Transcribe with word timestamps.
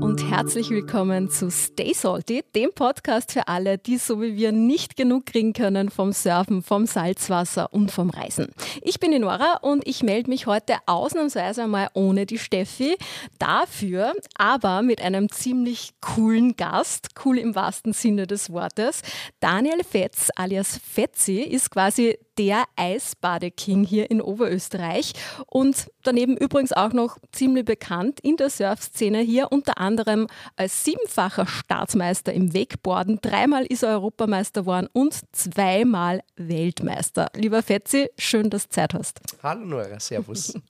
und 0.00 0.30
herzlich 0.30 0.70
willkommen 0.70 1.28
zu 1.28 1.50
Stay 1.50 1.92
Salty, 1.92 2.44
dem 2.54 2.72
Podcast 2.72 3.32
für 3.32 3.48
alle, 3.48 3.78
die 3.78 3.98
so 3.98 4.22
wie 4.22 4.36
wir 4.36 4.52
nicht 4.52 4.96
genug 4.96 5.26
kriegen 5.26 5.52
können 5.52 5.90
vom 5.90 6.12
Surfen, 6.12 6.62
vom 6.62 6.86
Salzwasser 6.86 7.72
und 7.72 7.90
vom 7.90 8.10
Reisen. 8.10 8.48
Ich 8.82 9.00
bin 9.00 9.10
die 9.10 9.18
Nora 9.18 9.58
und 9.62 9.86
ich 9.86 10.02
melde 10.02 10.30
mich 10.30 10.46
heute 10.46 10.76
ausnahmsweise 10.86 11.66
mal 11.66 11.88
ohne 11.94 12.26
die 12.26 12.38
Steffi, 12.38 12.96
dafür 13.38 14.14
aber 14.36 14.82
mit 14.82 15.02
einem 15.02 15.30
ziemlich 15.30 15.94
coolen 16.00 16.56
Gast, 16.56 17.08
cool 17.24 17.38
im 17.38 17.54
wahrsten 17.54 17.92
Sinne 17.92 18.26
des 18.26 18.50
Wortes. 18.50 19.02
Daniel 19.40 19.82
Fetz 19.82 20.30
alias 20.36 20.78
Fetzi 20.78 21.40
ist 21.40 21.70
quasi 21.70 22.18
der 22.38 22.64
Eisbadeking 22.76 23.84
hier 23.84 24.10
in 24.10 24.20
Oberösterreich 24.20 25.12
und 25.46 25.90
daneben 26.04 26.36
übrigens 26.36 26.72
auch 26.72 26.92
noch 26.92 27.18
ziemlich 27.32 27.64
bekannt 27.64 28.20
in 28.20 28.36
der 28.36 28.48
Surfszene 28.48 29.18
hier, 29.20 29.50
unter 29.50 29.78
anderem 29.78 30.28
als 30.56 30.84
siebenfacher 30.84 31.46
Staatsmeister 31.46 32.32
im 32.32 32.54
Wakeboarden. 32.54 33.20
Dreimal 33.20 33.66
ist 33.66 33.82
er 33.82 33.90
Europameister 33.90 34.62
geworden 34.62 34.88
und 34.92 35.20
zweimal 35.32 36.22
Weltmeister. 36.36 37.28
Lieber 37.34 37.62
Fetzi, 37.62 38.08
schön, 38.16 38.50
dass 38.50 38.68
du 38.68 38.70
Zeit 38.70 38.94
hast. 38.94 39.20
Hallo 39.42 39.64
Nora, 39.64 39.98
Servus. 39.98 40.54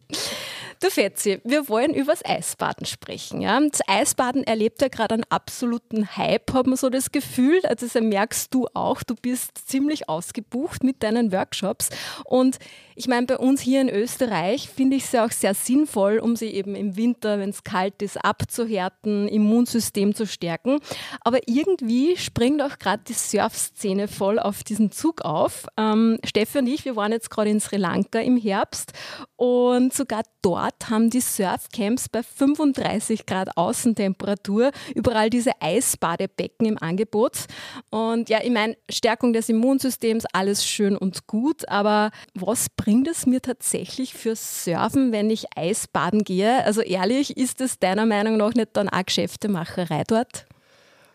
Du 0.81 0.91
Fetzi, 0.91 1.41
wir 1.43 1.69
wollen 1.69 1.93
über 1.93 2.13
das 2.13 2.25
Eisbaden 2.25 2.87
sprechen. 2.87 3.41
Ja? 3.41 3.61
Das 3.61 3.81
Eisbaden 3.89 4.45
erlebt 4.45 4.81
ja 4.81 4.87
gerade 4.87 5.15
einen 5.15 5.25
absoluten 5.29 6.17
Hype, 6.17 6.53
hat 6.53 6.69
man 6.69 6.77
so 6.77 6.89
das 6.89 7.11
Gefühl. 7.11 7.61
Also 7.65 7.87
das 7.87 8.01
merkst 8.01 8.55
du 8.55 8.69
auch, 8.75 9.03
du 9.03 9.17
bist 9.17 9.59
ziemlich 9.69 10.09
ausgebucht 10.09 10.85
mit 10.85 11.03
deinen 11.03 11.33
Workshops. 11.33 11.91
Und 12.25 12.59
ich 12.95 13.09
meine, 13.09 13.27
bei 13.27 13.39
uns 13.39 13.61
hier 13.61 13.81
in 13.81 13.89
Österreich 13.89 14.69
finde 14.69 14.97
ich 14.97 15.05
es 15.05 15.13
ja 15.13 15.25
auch 15.25 15.31
sehr 15.31 15.55
sinnvoll, 15.55 16.19
um 16.19 16.37
sie 16.37 16.49
eben 16.49 16.75
im 16.77 16.97
Winter, 16.97 17.39
wenn 17.39 17.51
es 17.51 17.65
kalt 17.65 18.01
ist, 18.03 18.17
abzuhärten, 18.25 19.29
Immunsystem 19.29 20.15
zu 20.15 20.27
stärken. 20.27 20.79
Aber 21.21 21.39
irgendwie 21.47 22.17
springt 22.17 22.63
auch 22.63 22.79
gerade 22.79 23.03
die 23.07 23.15
Surfszene 23.15 24.09
voll 24.09 24.39
auf 24.39 24.63
diesen 24.65 24.91
Zug 24.93 25.23
auf. 25.23 25.67
Ähm, 25.77 26.19
Steffi 26.25 26.59
und 26.59 26.67
ich, 26.67 26.85
wir 26.85 26.97
waren 26.97 27.13
jetzt 27.13 27.31
gerade 27.31 27.51
in 27.51 27.61
Sri 27.61 27.77
Lanka 27.77 28.21
im 28.21 28.37
Herbst 28.37 28.93
und 29.37 29.93
sogar 29.93 30.23
dort 30.43 30.68
Ort 30.69 30.91
haben 30.91 31.09
die 31.09 31.21
Surfcamps 31.21 32.11
bei 32.11 32.23
35 32.23 33.25
Grad 33.25 33.57
Außentemperatur 33.57 34.71
überall 34.95 35.31
diese 35.31 35.53
Eisbadebecken 35.61 36.67
im 36.67 36.77
Angebot. 36.77 37.47
Und 37.89 38.29
ja, 38.29 38.41
ich 38.43 38.51
meine, 38.51 38.77
Stärkung 38.91 39.33
des 39.33 39.49
Immunsystems, 39.49 40.27
alles 40.35 40.67
schön 40.67 40.95
und 40.95 41.27
gut, 41.27 41.67
aber 41.71 42.11
was 42.35 42.67
bringt 42.69 43.09
es 43.09 43.25
mir 43.25 43.41
tatsächlich 43.41 44.13
für 44.13 44.37
Surfen, 44.37 45.11
wenn 45.11 45.31
ich 45.31 45.47
Eisbaden 45.57 46.23
gehe? 46.23 46.63
Also 46.65 46.83
ehrlich, 46.83 47.39
ist 47.39 47.63
es 47.63 47.79
deiner 47.79 48.05
Meinung 48.05 48.37
nach 48.37 48.53
nicht 48.53 48.71
dann 48.75 48.91
auch 48.91 49.07
Geschäftemacherei 49.07 50.03
dort? 50.07 50.45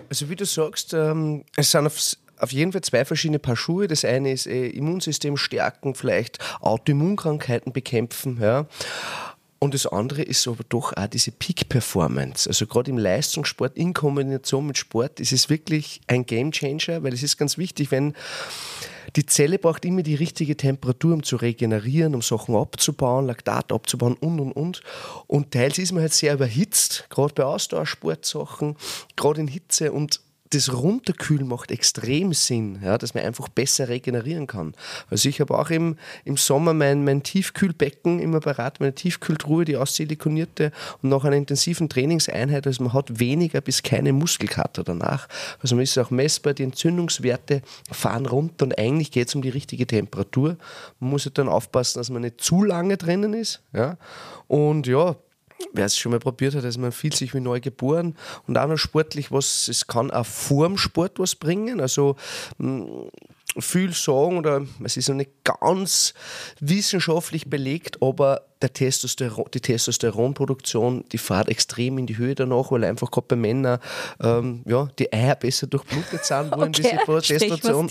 Also 0.09 0.31
wie 0.31 0.35
du 0.35 0.45
sagst, 0.45 0.95
ähm, 0.95 1.43
es 1.55 1.69
sind 1.69 1.85
auf 1.85 1.99
auf 2.39 2.51
jeden 2.51 2.73
Fall 2.73 2.81
zwei 2.81 3.05
verschiedene 3.05 3.39
Paar 3.39 3.55
Schuhe. 3.55 3.87
Das 3.87 4.03
eine 4.03 4.33
ist 4.33 4.47
äh, 4.47 4.67
Immunsystem 4.67 5.37
stärken, 5.37 5.95
vielleicht 5.95 6.39
Autoimmunkrankheiten 6.59 7.71
bekämpfen. 7.71 8.39
Ja. 8.41 8.67
Und 9.63 9.73
das 9.73 9.87
andere 9.87 10.23
ist 10.23 10.45
aber 10.49 10.65
doch 10.67 10.91
auch 10.91 11.07
diese 11.07 11.31
Peak-Performance. 11.31 12.49
Also 12.49 12.67
gerade 12.67 12.91
im 12.91 12.97
Leistungssport 12.97 13.77
in 13.77 13.93
Kombination 13.93 14.67
mit 14.67 14.77
Sport 14.77 15.21
ist 15.21 15.31
es 15.31 15.49
wirklich 15.49 16.01
ein 16.07 16.25
Game 16.25 16.51
Changer, 16.51 17.01
weil 17.01 17.13
es 17.13 17.23
ist 17.23 17.37
ganz 17.37 17.57
wichtig, 17.57 17.89
wenn 17.89 18.13
die 19.15 19.25
Zelle 19.25 19.59
braucht 19.59 19.85
immer 19.85 20.03
die 20.03 20.15
richtige 20.15 20.57
Temperatur, 20.57 21.13
um 21.13 21.23
zu 21.23 21.37
regenerieren, 21.37 22.13
um 22.13 22.21
Sachen 22.21 22.57
abzubauen, 22.57 23.25
Laktat 23.25 23.71
abzubauen 23.71 24.15
und 24.15 24.41
und 24.41 24.51
und. 24.51 24.81
Und 25.27 25.51
teils 25.51 25.77
ist 25.77 25.93
man 25.93 26.01
halt 26.01 26.13
sehr 26.13 26.33
überhitzt, 26.33 27.05
gerade 27.09 27.33
bei 27.33 27.45
Ausdauersportsachen, 27.45 28.75
gerade 29.15 29.39
in 29.39 29.47
Hitze 29.47 29.93
und 29.93 30.19
das 30.53 30.73
Runterkühlen 30.73 31.47
macht 31.47 31.71
extrem 31.71 32.33
Sinn, 32.33 32.79
ja, 32.83 32.97
dass 32.97 33.13
man 33.13 33.23
einfach 33.23 33.49
besser 33.49 33.89
regenerieren 33.89 34.47
kann. 34.47 34.73
Also 35.09 35.29
ich 35.29 35.41
habe 35.41 35.57
auch 35.57 35.69
im, 35.69 35.97
im 36.25 36.37
Sommer 36.37 36.73
mein, 36.73 37.03
mein 37.03 37.23
Tiefkühlbecken 37.23 38.19
immer 38.19 38.39
parat, 38.39 38.79
meine 38.79 38.93
Tiefkühltruhe, 38.93 39.65
die 39.65 39.77
aussilikonierte 39.77 40.71
und 41.01 41.09
nach 41.09 41.23
einer 41.23 41.35
intensiven 41.35 41.89
Trainingseinheit, 41.89 42.67
also 42.67 42.83
man 42.83 42.93
hat 42.93 43.19
weniger 43.19 43.61
bis 43.61 43.83
keine 43.83 44.13
Muskelkater 44.13 44.83
danach. 44.83 45.27
Also 45.61 45.75
man 45.75 45.83
ist 45.83 45.97
auch 45.97 46.11
messbar, 46.11 46.53
die 46.53 46.63
Entzündungswerte 46.63 47.61
fahren 47.91 48.25
runter 48.25 48.65
und 48.65 48.77
eigentlich 48.77 49.11
geht 49.11 49.27
es 49.27 49.35
um 49.35 49.41
die 49.41 49.49
richtige 49.49 49.87
Temperatur. 49.87 50.57
Man 50.99 51.11
muss 51.11 51.25
halt 51.25 51.37
dann 51.37 51.49
aufpassen, 51.49 51.99
dass 51.99 52.09
man 52.09 52.21
nicht 52.21 52.41
zu 52.41 52.63
lange 52.63 52.97
drinnen 52.97 53.33
ist. 53.33 53.61
Ja. 53.73 53.97
Und 54.47 54.87
ja, 54.87 55.15
wer 55.71 55.85
es 55.85 55.97
schon 55.97 56.11
mal 56.11 56.19
probiert 56.19 56.55
hat, 56.55 56.63
also 56.63 56.79
man 56.79 56.91
fühlt 56.91 57.15
sich 57.15 57.33
wie 57.33 57.39
neu 57.39 57.59
geboren 57.59 58.15
und 58.47 58.57
auch 58.57 58.67
noch 58.67 58.77
sportlich 58.77 59.31
was, 59.31 59.67
es 59.67 59.87
kann 59.87 60.11
auch 60.11 60.25
vorm 60.25 60.77
Sport 60.77 61.19
was 61.19 61.35
bringen, 61.35 61.79
also 61.79 62.15
hm, 62.57 63.09
viel 63.59 63.93
sagen 63.93 64.37
oder 64.37 64.65
es 64.83 64.97
ist 64.97 65.09
noch 65.09 65.15
nicht 65.15 65.31
ganz 65.43 66.13
wissenschaftlich 66.59 67.49
belegt, 67.49 68.01
aber 68.01 68.41
der 68.61 68.73
Testosteron, 68.73 69.45
die 69.53 69.59
Testosteronproduktion, 69.59 71.05
die 71.11 71.17
fährt 71.17 71.49
extrem 71.49 71.97
in 71.97 72.07
die 72.07 72.17
Höhe 72.17 72.33
danach, 72.33 72.71
weil 72.71 72.83
einfach 72.83 73.11
gerade 73.11 73.27
bei 73.27 73.35
Männern 73.35 73.79
ähm, 74.21 74.63
ja, 74.65 74.87
die 74.97 75.11
Eier 75.11 75.35
besser 75.35 75.67
durchblutet 75.67 76.25
sind, 76.25 76.51
wollen 76.51 76.69
okay. 76.79 76.97
diese 77.21 77.37
Testosteron. 77.37 77.89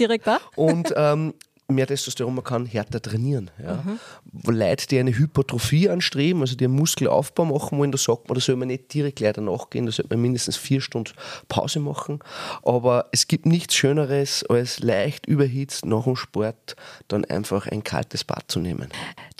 Und 0.56 0.92
ähm, 0.96 1.34
mehr 1.74 1.86
Testosteron, 1.86 2.34
man 2.34 2.44
kann 2.44 2.66
härter 2.66 3.00
trainieren. 3.00 3.50
Ja. 3.62 3.82
Mhm. 3.84 4.54
Leute, 4.54 4.86
die 4.86 4.98
eine 4.98 5.16
Hypertrophie 5.16 5.88
anstreben, 5.88 6.40
also 6.42 6.56
die 6.56 6.64
einen 6.64 6.74
Muskelaufbau 6.74 7.44
machen 7.44 7.78
wollen, 7.78 7.92
da 7.92 7.98
sagt 7.98 8.28
man, 8.28 8.34
da 8.34 8.40
soll 8.40 8.56
man 8.56 8.68
nicht 8.68 8.92
direkt 8.92 9.20
leider 9.20 9.42
nachgehen, 9.42 9.86
da 9.86 9.92
sollte 9.92 10.14
man 10.14 10.22
mindestens 10.22 10.56
vier 10.56 10.80
Stunden 10.80 11.12
Pause 11.48 11.80
machen. 11.80 12.20
Aber 12.62 13.08
es 13.12 13.28
gibt 13.28 13.46
nichts 13.46 13.74
Schöneres, 13.74 14.44
als 14.44 14.80
leicht 14.80 15.26
überhitzt 15.26 15.86
nach 15.86 16.04
dem 16.04 16.16
Sport 16.16 16.76
dann 17.08 17.24
einfach 17.24 17.66
ein 17.66 17.84
kaltes 17.84 18.24
Bad 18.24 18.44
zu 18.48 18.60
nehmen. 18.60 18.88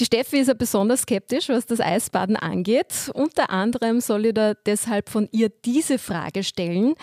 Die 0.01 0.05
Steffi 0.05 0.39
ist 0.39 0.49
ja 0.49 0.55
besonders 0.55 1.03
skeptisch, 1.03 1.49
was 1.49 1.67
das 1.67 1.81
Eisbaden 1.81 2.37
angeht. 2.37 3.11
Unter 3.15 3.51
anderem 3.51 4.01
soll 4.01 4.27
ich 4.27 4.35
da 4.35 4.55
deshalb 4.55 5.09
von 5.09 5.29
ihr 5.33 5.49
diese 5.49 5.99
Frage 5.99 6.43
stellen. 6.43 6.95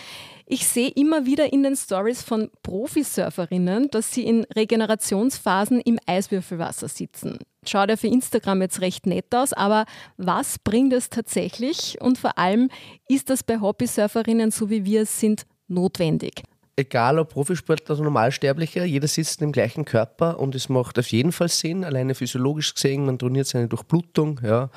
Ich 0.51 0.65
sehe 0.65 0.89
immer 0.89 1.27
wieder 1.27 1.53
in 1.53 1.61
den 1.61 1.75
Stories 1.75 2.23
von 2.23 2.49
Profisurferinnen, 2.63 3.91
dass 3.91 4.11
sie 4.11 4.23
in 4.23 4.45
Regenerationsphasen 4.45 5.79
im 5.79 5.99
Eiswürfelwasser 6.07 6.87
sitzen. 6.87 7.37
Schaut 7.67 7.91
ja 7.91 7.97
für 7.97 8.07
Instagram 8.07 8.63
jetzt 8.63 8.81
recht 8.81 9.05
nett 9.05 9.35
aus, 9.35 9.53
aber 9.53 9.85
was 10.17 10.57
bringt 10.57 10.91
es 10.91 11.11
tatsächlich? 11.11 12.01
Und 12.01 12.17
vor 12.17 12.39
allem, 12.39 12.71
ist 13.07 13.29
das 13.29 13.43
bei 13.43 13.59
Hobbysurferinnen, 13.59 14.49
so 14.49 14.71
wie 14.71 14.85
wir 14.85 15.03
es 15.03 15.19
sind, 15.19 15.45
notwendig? 15.67 16.41
Egal 16.79 17.19
ob 17.19 17.29
Profisportler 17.29 17.95
oder 17.95 18.05
Normalsterblicher, 18.05 18.83
jeder 18.85 19.07
sitzt 19.07 19.41
im 19.41 19.51
gleichen 19.51 19.85
Körper 19.85 20.39
und 20.39 20.55
es 20.55 20.69
macht 20.69 20.97
auf 20.97 21.07
jeden 21.07 21.31
Fall 21.31 21.49
Sinn, 21.49 21.83
alleine 21.83 22.15
physiologisch 22.15 22.73
gesehen, 22.73 23.05
man 23.05 23.19
trainiert 23.19 23.47
seine 23.47 23.67
Durchblutung, 23.67 24.39
ja, 24.43 24.69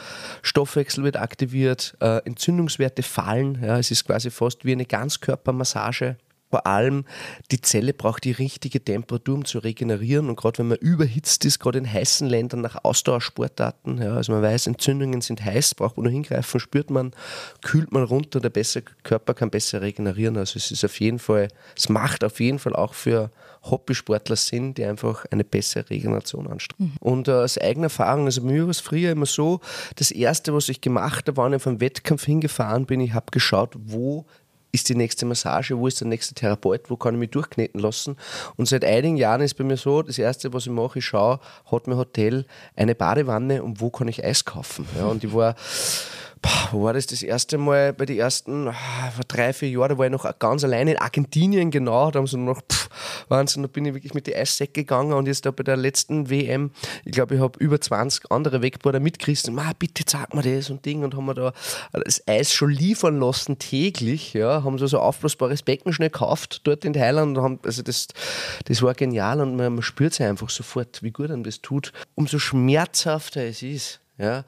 Stoffwechsel 0.43 1.05
wird 1.05 1.17
aktiviert, 1.17 1.97
äh, 2.01 2.19
Entzündungswerte 2.25 3.03
fallen, 3.03 3.63
ja, 3.63 3.79
es 3.79 3.91
ist 3.91 4.05
quasi 4.05 4.31
fast 4.31 4.65
wie 4.65 4.73
eine 4.73 4.85
Ganzkörpermassage 4.85 6.17
vor 6.53 6.67
allem 6.67 7.07
die 7.51 7.63
Zelle 7.63 7.95
braucht 7.95 8.25
die 8.25 8.33
richtige 8.33 8.85
Temperatur, 8.85 9.37
um 9.37 9.47
zu 9.47 9.59
regenerieren. 9.59 10.29
Und 10.29 10.37
gerade 10.37 10.59
wenn 10.59 10.69
man 10.69 10.77
überhitzt 10.77 11.47
ist, 11.47 11.61
gerade 11.61 11.79
in 11.79 11.91
heißen 11.91 12.29
Ländern 12.29 12.61
nach 12.61 12.85
Ausdauersportarten, 12.85 14.03
ja, 14.03 14.17
also 14.17 14.33
man 14.33 14.43
weiß, 14.43 14.67
Entzündungen 14.67 15.23
sind 15.23 15.43
heiß, 15.43 15.75
braucht 15.77 15.97
man 15.97 16.05
nur 16.05 16.13
hingreifen, 16.13 16.61
spürt 16.61 16.91
man, 16.91 17.13
kühlt 17.63 17.91
man 17.91 18.03
runter, 18.03 18.39
der 18.39 18.51
bessere 18.51 18.85
Körper 19.03 19.33
kann 19.33 19.49
besser 19.49 19.81
regenerieren. 19.81 20.37
Also 20.37 20.59
es 20.59 20.71
ist 20.71 20.85
auf 20.85 21.01
jeden 21.01 21.19
Fall, 21.19 21.49
es 21.75 21.89
macht 21.89 22.23
auf 22.23 22.39
jeden 22.39 22.59
Fall 22.59 22.77
auch 22.77 22.93
für 22.93 23.31
Hobbysportler 23.63 24.37
Sinn, 24.37 24.75
die 24.75 24.85
einfach 24.85 25.25
eine 25.31 25.45
bessere 25.45 25.89
Regeneration 25.89 26.49
anstreben. 26.49 26.93
Mhm. 26.93 26.97
Und 27.01 27.29
äh, 27.29 27.33
aus 27.33 27.57
eigener 27.57 27.87
Erfahrung, 27.87 28.27
also 28.27 28.43
mir 28.43 28.65
war 28.65 28.71
es 28.71 28.81
früher 28.81 29.13
immer 29.13 29.25
so, 29.25 29.61
das 29.97 30.11
erste, 30.11 30.53
was 30.53 30.69
ich 30.69 30.83
gemacht 30.83 31.29
habe, 31.29 31.37
war, 31.39 31.51
ich 31.51 31.63
vom 31.63 31.81
Wettkampf 31.81 32.25
hingefahren 32.25 32.85
bin, 32.85 33.01
ich 33.01 33.15
habe 33.15 33.31
geschaut, 33.31 33.75
wo 33.79 34.27
ist 34.73 34.89
die 34.89 34.95
nächste 34.95 35.27
Massage, 35.27 35.79
wo 35.79 35.87
ist 35.87 36.01
der 36.01 36.09
nächste 36.09 36.35
Therapeut, 36.35 36.89
wo 36.89 36.97
kann 36.97 37.15
ich 37.15 37.21
mich 37.21 37.31
durchkneten 37.31 37.79
lassen. 37.79 38.17
Und 38.57 38.67
seit 38.67 38.85
einigen 38.85 39.19
Jahren 39.19 39.43
ist 39.43 39.55
bei 39.55 39.65
mir 39.65 39.77
so, 39.77 40.03
das 40.03 40.19
Erste, 40.19 40.53
was 40.55 40.67
ich 40.67 40.73
mache, 40.73 40.99
ich 40.99 41.05
schaue, 41.05 41.41
hat 41.71 41.87
mein 41.87 41.99
Hotel 41.99 42.47
eine 42.75 42.95
Badewanne 42.95 43.63
und 43.63 43.81
wo 43.81 43.91
kann 43.91 44.09
ich 44.09 44.25
Eis 44.25 44.45
kaufen. 44.45 44.87
Ja, 44.99 45.07
und 45.07 45.23
ich 45.23 45.35
war 45.35 45.55
wo 46.73 46.83
war 46.85 46.93
das 46.93 47.07
das 47.07 47.23
erste 47.23 47.59
Mal 47.59 47.93
bei 47.93 48.07
den 48.07 48.19
ersten, 48.19 48.69
ah, 48.69 49.11
vor 49.15 49.25
drei, 49.29 49.53
vier 49.53 49.71
Jahren, 49.71 49.91
da 49.91 49.99
war 49.99 50.07
ich 50.07 50.13
noch 50.13 50.39
ganz 50.39 50.65
alleine 50.65 50.93
in 50.93 50.99
Argentinien, 50.99 51.71
genau, 51.71 52.11
da 52.11 52.19
haben 52.19 52.27
sie 52.27 52.39
noch, 52.39 52.61
pff, 52.63 52.89
Wahnsinn, 53.29 53.63
da 53.63 53.69
bin 53.69 53.85
ich 53.85 53.95
wirklich 53.95 54.15
mit 54.15 54.27
den 54.27 54.35
Eissäcken 54.35 54.75
gegangen 54.75 55.13
und 55.13 55.27
jetzt 55.27 55.47
da 55.47 55.51
bei 55.51 55.63
der 55.63 55.77
letzten 55.77 56.31
WM, 56.31 56.71
ich 57.05 57.13
glaube, 57.13 57.37
ich 57.37 57.41
habe 57.41 57.59
über 57.59 57.81
20 57.81 58.31
andere 58.31 58.63
Wakeboarder 58.63 59.01
mitgekriegt, 59.01 59.49
und, 59.49 59.61
bitte 59.79 60.05
zeig 60.05 60.35
mir 60.35 60.43
das 60.43 60.71
und 60.71 60.85
Ding 60.85 61.05
und 61.05 61.17
haben 61.17 61.27
wir 61.27 61.35
da 61.35 61.53
das 61.93 62.27
Eis 62.27 62.53
schon 62.53 62.71
liefern 62.71 63.21
lassen 63.21 63.59
täglich, 63.59 64.33
ja, 64.33 64.65
haben 64.65 64.79
so 64.79 64.87
so 64.87 64.99
aufblasbares 64.99 65.63
Becken 65.63 65.93
schnell 65.93 66.11
gekauft 66.11 66.63
dort 66.65 66.85
in 66.85 66.93
Thailand 66.93 67.39
und 67.39 67.45
haben, 67.45 67.59
also 67.65 67.83
das, 67.83 68.09
das 68.65 68.83
war 68.83 68.95
genial 68.95 69.41
und 69.41 69.57
man, 69.57 69.75
man 69.75 69.83
spürt 69.83 70.13
es 70.13 70.21
einfach 70.21 70.51
sofort, 70.51 71.03
wie 71.03 71.11
gut 71.11 71.31
einem 71.31 71.45
das 71.45 71.61
tut, 71.61 71.93
umso 72.15 72.39
schmerzhafter 72.39 73.43
es 73.45 73.63
ist, 73.63 74.01
ja, 74.19 74.45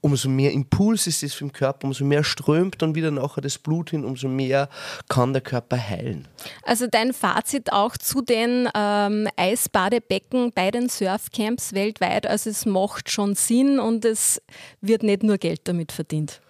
umso 0.00 0.28
mehr 0.28 0.52
Impuls 0.52 1.06
ist 1.06 1.22
es 1.22 1.40
im 1.40 1.52
Körper, 1.52 1.86
umso 1.86 2.04
mehr 2.04 2.24
strömt 2.24 2.80
dann 2.82 2.94
wieder 2.94 3.10
nachher 3.10 3.40
das 3.40 3.58
Blut 3.58 3.90
hin, 3.90 4.04
umso 4.04 4.28
mehr 4.28 4.68
kann 5.08 5.32
der 5.32 5.42
Körper 5.42 5.76
heilen. 5.76 6.26
Also 6.62 6.86
dein 6.86 7.12
Fazit 7.12 7.72
auch 7.72 7.96
zu 7.96 8.22
den 8.22 8.68
ähm, 8.74 9.28
Eisbadebecken 9.36 10.52
bei 10.54 10.70
den 10.70 10.88
Surfcamps 10.88 11.72
weltweit, 11.72 12.26
also 12.26 12.50
es 12.50 12.66
macht 12.66 13.10
schon 13.10 13.34
Sinn 13.34 13.78
und 13.78 14.04
es 14.04 14.40
wird 14.80 15.02
nicht 15.02 15.22
nur 15.22 15.38
Geld 15.38 15.62
damit 15.64 15.92
verdient. 15.92 16.40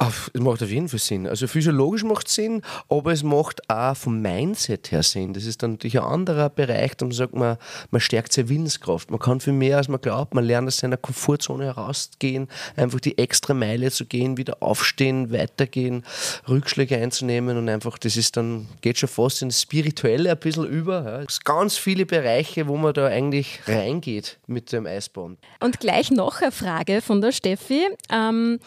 Es 0.00 0.40
macht 0.40 0.62
auf 0.62 0.70
jeden 0.70 0.88
Fall 0.88 0.98
Sinn. 0.98 1.26
Also 1.26 1.46
physiologisch 1.46 2.04
macht 2.04 2.26
es 2.28 2.34
Sinn, 2.34 2.62
aber 2.88 3.12
es 3.12 3.22
macht 3.22 3.68
auch 3.68 3.94
vom 3.94 4.22
Mindset 4.22 4.90
her 4.92 5.02
Sinn. 5.02 5.34
Das 5.34 5.44
ist 5.44 5.62
dann 5.62 5.72
natürlich 5.72 5.98
ein 5.98 6.06
anderer 6.06 6.48
Bereich, 6.48 6.96
da 6.96 7.06
sagt 7.10 7.34
man, 7.34 7.58
man 7.90 8.00
stärkt 8.00 8.32
seine 8.32 8.48
Willenskraft. 8.48 9.10
Man 9.10 9.20
kann 9.20 9.40
viel 9.40 9.52
mehr, 9.52 9.76
als 9.76 9.88
man 9.88 10.00
glaubt. 10.00 10.34
Man 10.34 10.44
lernt 10.44 10.68
aus 10.68 10.78
seiner 10.78 10.96
Komfortzone 10.96 11.64
herauszugehen, 11.64 12.48
einfach 12.76 13.00
die 13.00 13.18
extra 13.18 13.52
Meile 13.52 13.90
zu 13.90 14.06
gehen, 14.06 14.38
wieder 14.38 14.62
aufstehen, 14.62 15.32
weitergehen, 15.32 16.04
Rückschläge 16.48 16.96
einzunehmen 16.96 17.58
und 17.58 17.68
einfach, 17.68 17.98
das 17.98 18.16
ist 18.16 18.38
dann, 18.38 18.68
geht 18.80 18.98
schon 18.98 19.08
fast 19.08 19.42
ins 19.42 19.60
Spirituelle 19.60 20.30
ein 20.30 20.38
bisschen 20.38 20.66
über. 20.66 21.24
Es 21.26 21.34
sind 21.34 21.44
ganz 21.44 21.76
viele 21.76 22.06
Bereiche, 22.06 22.68
wo 22.68 22.76
man 22.78 22.94
da 22.94 23.06
eigentlich 23.06 23.60
reingeht 23.66 24.38
mit 24.46 24.72
dem 24.72 24.86
Eisbahn. 24.86 25.36
Und 25.60 25.78
gleich 25.78 26.10
noch 26.10 26.40
eine 26.40 26.52
Frage 26.52 27.02
von 27.02 27.20
der 27.20 27.32
Steffi. 27.32 27.86
Ähm, 28.10 28.60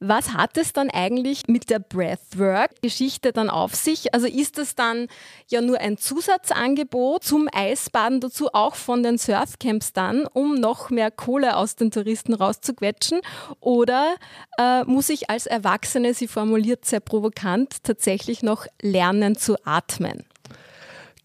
was 0.00 0.34
hat 0.34 0.56
es 0.56 0.72
dann 0.72 0.90
eigentlich 0.90 1.48
mit 1.48 1.70
der 1.70 1.78
Breathwork-Geschichte 1.78 3.32
dann 3.32 3.50
auf 3.50 3.74
sich? 3.74 4.14
Also 4.14 4.26
ist 4.26 4.58
es 4.58 4.74
dann 4.74 5.08
ja 5.48 5.60
nur 5.60 5.78
ein 5.80 5.96
Zusatzangebot 5.96 7.24
zum 7.24 7.48
Eisbaden 7.52 8.20
dazu, 8.20 8.48
auch 8.52 8.74
von 8.74 9.02
den 9.02 9.18
Surfcamps 9.18 9.92
dann, 9.92 10.26
um 10.26 10.54
noch 10.54 10.90
mehr 10.90 11.10
Kohle 11.10 11.56
aus 11.56 11.76
den 11.76 11.90
Touristen 11.90 12.34
rauszuquetschen? 12.34 13.20
Oder 13.60 14.14
äh, 14.58 14.84
muss 14.84 15.08
ich 15.08 15.30
als 15.30 15.46
Erwachsene, 15.46 16.14
sie 16.14 16.28
formuliert 16.28 16.84
sehr 16.84 17.00
provokant, 17.00 17.82
tatsächlich 17.82 18.42
noch 18.42 18.66
lernen 18.80 19.36
zu 19.36 19.56
atmen? 19.64 20.27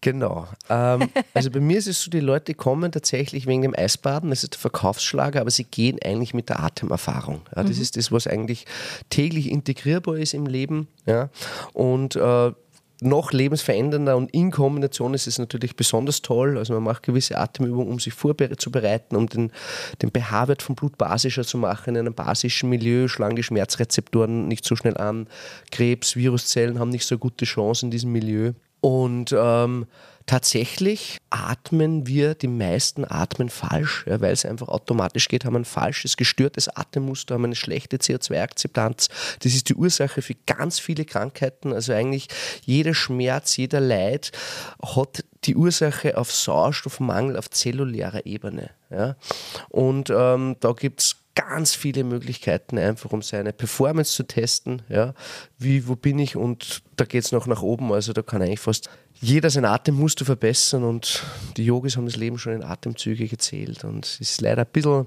Genau. 0.04 0.46
Ähm, 0.68 1.08
also 1.34 1.50
bei 1.50 1.60
mir 1.60 1.78
ist 1.78 1.88
es 1.88 2.02
so, 2.02 2.10
die 2.10 2.20
Leute 2.20 2.52
kommen 2.52 2.92
tatsächlich 2.92 3.46
wegen 3.46 3.62
dem 3.62 3.74
Eisbaden, 3.74 4.28
das 4.28 4.44
ist 4.44 4.52
der 4.52 4.60
Verkaufsschlager, 4.60 5.40
aber 5.40 5.50
sie 5.50 5.64
gehen 5.64 5.98
eigentlich 6.04 6.34
mit 6.34 6.50
der 6.50 6.62
Atemerfahrung. 6.62 7.40
Ja, 7.56 7.62
das 7.62 7.76
mhm. 7.76 7.82
ist 7.82 7.96
das, 7.96 8.12
was 8.12 8.26
eigentlich 8.26 8.66
täglich 9.08 9.50
integrierbar 9.50 10.18
ist 10.18 10.34
im 10.34 10.44
Leben. 10.44 10.88
Ja, 11.06 11.30
und 11.72 12.16
äh, 12.16 12.52
noch 13.00 13.32
lebensverändernder 13.32 14.14
und 14.16 14.30
in 14.32 14.50
Kombination 14.50 15.14
ist 15.14 15.26
es 15.26 15.38
natürlich 15.38 15.74
besonders 15.74 16.20
toll. 16.20 16.58
Also 16.58 16.74
man 16.74 16.82
macht 16.82 17.02
gewisse 17.02 17.38
Atemübungen, 17.38 17.88
um 17.88 17.98
sich 17.98 18.12
vorzubereiten, 18.12 19.16
um 19.16 19.26
den, 19.26 19.52
den 20.02 20.10
pH-Wert 20.10 20.62
vom 20.62 20.74
Blut 20.74 20.98
basischer 20.98 21.44
zu 21.44 21.56
machen, 21.56 21.96
in 21.96 22.00
einem 22.00 22.14
basischen 22.14 22.68
Milieu 22.68 23.08
schlagen 23.08 23.36
die 23.36 23.42
Schmerzrezeptoren 23.42 24.48
nicht 24.48 24.66
so 24.66 24.76
schnell 24.76 24.98
an. 24.98 25.28
Krebs, 25.70 26.14
Viruszellen 26.14 26.78
haben 26.78 26.90
nicht 26.90 27.06
so 27.06 27.16
gute 27.16 27.46
Chancen 27.46 27.86
in 27.86 27.90
diesem 27.90 28.12
Milieu. 28.12 28.52
Und 28.84 29.34
ähm, 29.34 29.86
tatsächlich 30.26 31.16
atmen 31.30 32.06
wir, 32.06 32.34
die 32.34 32.48
meisten 32.48 33.06
atmen 33.10 33.48
falsch, 33.48 34.04
ja, 34.06 34.20
weil 34.20 34.34
es 34.34 34.44
einfach 34.44 34.68
automatisch 34.68 35.28
geht, 35.28 35.46
haben 35.46 35.56
ein 35.56 35.64
falsches, 35.64 36.18
gestörtes 36.18 36.68
Atemmuster, 36.68 37.36
haben 37.36 37.46
eine 37.46 37.54
schlechte 37.54 37.96
CO2-Akzeptanz. 37.96 39.08
Das 39.40 39.54
ist 39.54 39.70
die 39.70 39.74
Ursache 39.74 40.20
für 40.20 40.34
ganz 40.44 40.80
viele 40.80 41.06
Krankheiten. 41.06 41.72
Also 41.72 41.94
eigentlich 41.94 42.28
jeder 42.66 42.92
Schmerz, 42.92 43.56
jeder 43.56 43.80
Leid 43.80 44.32
hat 44.82 45.24
die 45.44 45.56
Ursache 45.56 46.18
auf 46.18 46.30
Sauerstoffmangel 46.30 47.38
auf 47.38 47.48
zellulärer 47.48 48.26
Ebene. 48.26 48.68
Ja. 48.90 49.16
Und 49.70 50.10
ähm, 50.10 50.56
da 50.60 50.72
gibt 50.72 51.00
es 51.00 51.23
ganz 51.34 51.74
viele 51.74 52.04
Möglichkeiten, 52.04 52.78
einfach 52.78 53.12
um 53.12 53.22
seine 53.22 53.52
Performance 53.52 54.12
zu 54.12 54.22
testen. 54.22 54.82
Ja, 54.88 55.14
wie, 55.58 55.88
wo 55.88 55.96
bin 55.96 56.18
ich? 56.18 56.36
Und 56.36 56.82
da 56.96 57.04
geht 57.04 57.24
es 57.24 57.32
noch 57.32 57.46
nach 57.46 57.62
oben. 57.62 57.92
Also 57.92 58.12
da 58.12 58.22
kann 58.22 58.42
eigentlich 58.42 58.60
fast 58.60 58.88
jeder 59.14 59.50
sein 59.50 59.64
Atemmuster 59.64 60.24
verbessern 60.24 60.84
und 60.84 61.22
die 61.56 61.64
Yogis 61.64 61.96
haben 61.96 62.06
das 62.06 62.16
Leben 62.16 62.38
schon 62.38 62.54
in 62.54 62.62
Atemzüge 62.62 63.26
gezählt. 63.26 63.84
Und 63.84 64.06
es 64.06 64.20
ist 64.20 64.40
leider 64.40 64.62
ein 64.62 64.72
bisschen, 64.72 65.06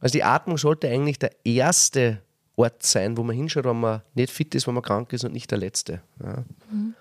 also 0.00 0.12
die 0.12 0.24
Atmung 0.24 0.58
sollte 0.58 0.88
eigentlich 0.88 1.18
der 1.18 1.32
erste 1.44 2.22
Ort 2.56 2.82
sein, 2.82 3.16
wo 3.16 3.22
man 3.22 3.36
hinschaut, 3.36 3.64
wenn 3.64 3.80
man 3.80 4.02
nicht 4.14 4.32
fit 4.32 4.54
ist, 4.54 4.66
wenn 4.66 4.74
man 4.74 4.82
krank 4.82 5.12
ist 5.12 5.24
und 5.24 5.32
nicht 5.32 5.50
der 5.50 5.58
letzte. 5.58 6.00
Ja. 6.22 6.44
Mhm. 6.70 6.94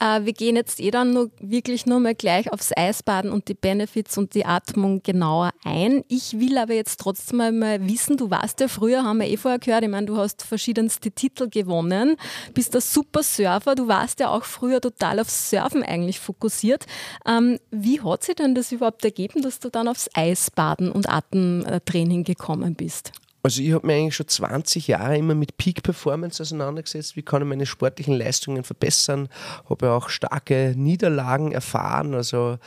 Äh, 0.00 0.24
wir 0.24 0.32
gehen 0.32 0.56
jetzt 0.56 0.80
eh 0.80 0.90
dann 0.90 1.12
nur, 1.12 1.30
wirklich 1.40 1.86
nur 1.86 2.00
mal 2.00 2.14
gleich 2.14 2.52
aufs 2.52 2.72
Eisbaden 2.76 3.30
und 3.30 3.48
die 3.48 3.54
Benefits 3.54 4.16
und 4.18 4.34
die 4.34 4.46
Atmung 4.46 5.02
genauer 5.02 5.50
ein. 5.64 6.02
Ich 6.08 6.40
will 6.40 6.58
aber 6.58 6.74
jetzt 6.74 6.98
trotzdem 7.00 7.58
mal 7.58 7.86
wissen, 7.86 8.16
du 8.16 8.30
warst 8.30 8.60
ja 8.60 8.68
früher, 8.68 9.04
haben 9.04 9.18
wir 9.18 9.28
eh 9.28 9.36
vorher 9.36 9.58
gehört, 9.58 9.84
ich 9.84 9.90
meine, 9.90 10.06
du 10.06 10.16
hast 10.16 10.42
verschiedenste 10.42 11.10
Titel 11.10 11.48
gewonnen, 11.48 12.16
bist 12.54 12.74
ein 12.74 12.80
super 12.80 13.22
Surfer, 13.22 13.74
du 13.74 13.88
warst 13.88 14.20
ja 14.20 14.30
auch 14.30 14.44
früher 14.44 14.80
total 14.80 15.20
aufs 15.20 15.50
Surfen 15.50 15.82
eigentlich 15.82 16.18
fokussiert. 16.18 16.86
Ähm, 17.26 17.58
wie 17.70 18.00
hat 18.00 18.24
sich 18.24 18.36
denn 18.36 18.54
das 18.54 18.72
überhaupt 18.72 19.04
ergeben, 19.04 19.42
dass 19.42 19.58
du 19.58 19.68
dann 19.68 19.88
aufs 19.88 20.08
Eisbaden 20.14 20.90
und 20.90 21.08
Atemtraining 21.08 22.24
gekommen 22.24 22.74
bist? 22.74 23.12
Also 23.42 23.62
ich 23.62 23.72
habe 23.72 23.86
mich 23.86 23.96
eigentlich 23.96 24.16
schon 24.16 24.28
20 24.28 24.88
Jahre 24.88 25.16
immer 25.16 25.34
mit 25.34 25.56
Peak 25.56 25.82
Performance 25.82 26.42
auseinandergesetzt. 26.42 27.16
Wie 27.16 27.22
kann 27.22 27.42
ich 27.42 27.48
meine 27.48 27.66
sportlichen 27.66 28.14
Leistungen 28.14 28.64
verbessern? 28.64 29.28
Habe 29.68 29.92
auch 29.92 30.10
starke 30.10 30.74
Niederlagen 30.76 31.52
erfahren. 31.52 32.14
Also 32.14 32.58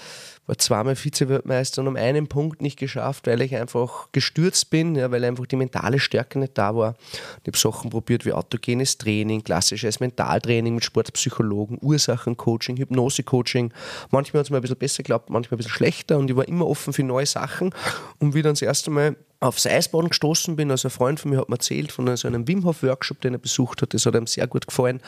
war 0.46 0.58
zweimal 0.58 0.96
Vize-Weltmeister 0.96 1.82
und 1.82 1.88
um 1.88 1.96
einen 1.96 2.28
Punkt 2.28 2.62
nicht 2.62 2.78
geschafft, 2.78 3.28
weil 3.28 3.42
ich 3.42 3.56
einfach 3.56 4.10
gestürzt 4.12 4.70
bin, 4.70 4.96
ja, 4.96 5.10
weil 5.10 5.24
einfach 5.24 5.46
die 5.46 5.56
mentale 5.56 6.00
Stärke 6.00 6.40
nicht 6.40 6.58
da 6.58 6.76
war. 6.76 6.96
Ich 7.42 7.48
habe 7.48 7.58
Sachen 7.58 7.90
probiert 7.90 8.26
wie 8.26 8.34
autogenes 8.34 8.98
Training, 8.98 9.44
klassisches 9.44 10.00
Mentaltraining 10.00 10.76
mit 10.76 10.84
Sportpsychologen, 10.84 11.78
Ursachencoaching, 11.82 12.78
Hypnose-Coaching. 12.78 13.72
Manchmal 14.12 14.40
hat 14.40 14.48
es 14.48 14.50
mir 14.52 14.58
ein 14.58 14.62
bisschen 14.62 14.78
besser 14.78 15.04
geklappt, 15.04 15.30
manchmal 15.30 15.56
ein 15.56 15.60
bisschen 15.60 15.72
schlechter 15.72 16.18
und 16.18 16.30
ich 16.30 16.36
war 16.36 16.48
immer 16.48 16.68
offen 16.68 16.92
für 16.92 17.04
neue 17.04 17.26
Sachen. 17.26 17.74
Und 18.20 18.34
wie 18.34 18.42
dann 18.42 18.54
das 18.54 18.62
erste 18.62 18.92
Mal 18.92 19.16
aufs 19.44 19.68
Eisbaden 19.68 20.10
gestoßen 20.10 20.56
bin. 20.56 20.72
Also 20.72 20.88
ein 20.88 20.92
Freund 20.92 21.20
von 21.20 21.32
mir 21.32 21.38
hat 21.38 21.50
mir 21.50 21.56
erzählt 21.56 21.92
von 21.92 22.16
so 22.16 22.28
einem 22.28 22.48
Wim 22.48 22.64
Hof 22.64 22.82
Workshop, 22.82 23.22
den 23.22 23.34
er 23.34 23.40
besucht 23.40 23.82
hat. 23.82 23.94
Das 23.94 24.06
hat 24.06 24.16
ihm 24.16 24.26
sehr 24.26 24.48
gut 24.48 24.68
gefallen. 24.68 25.02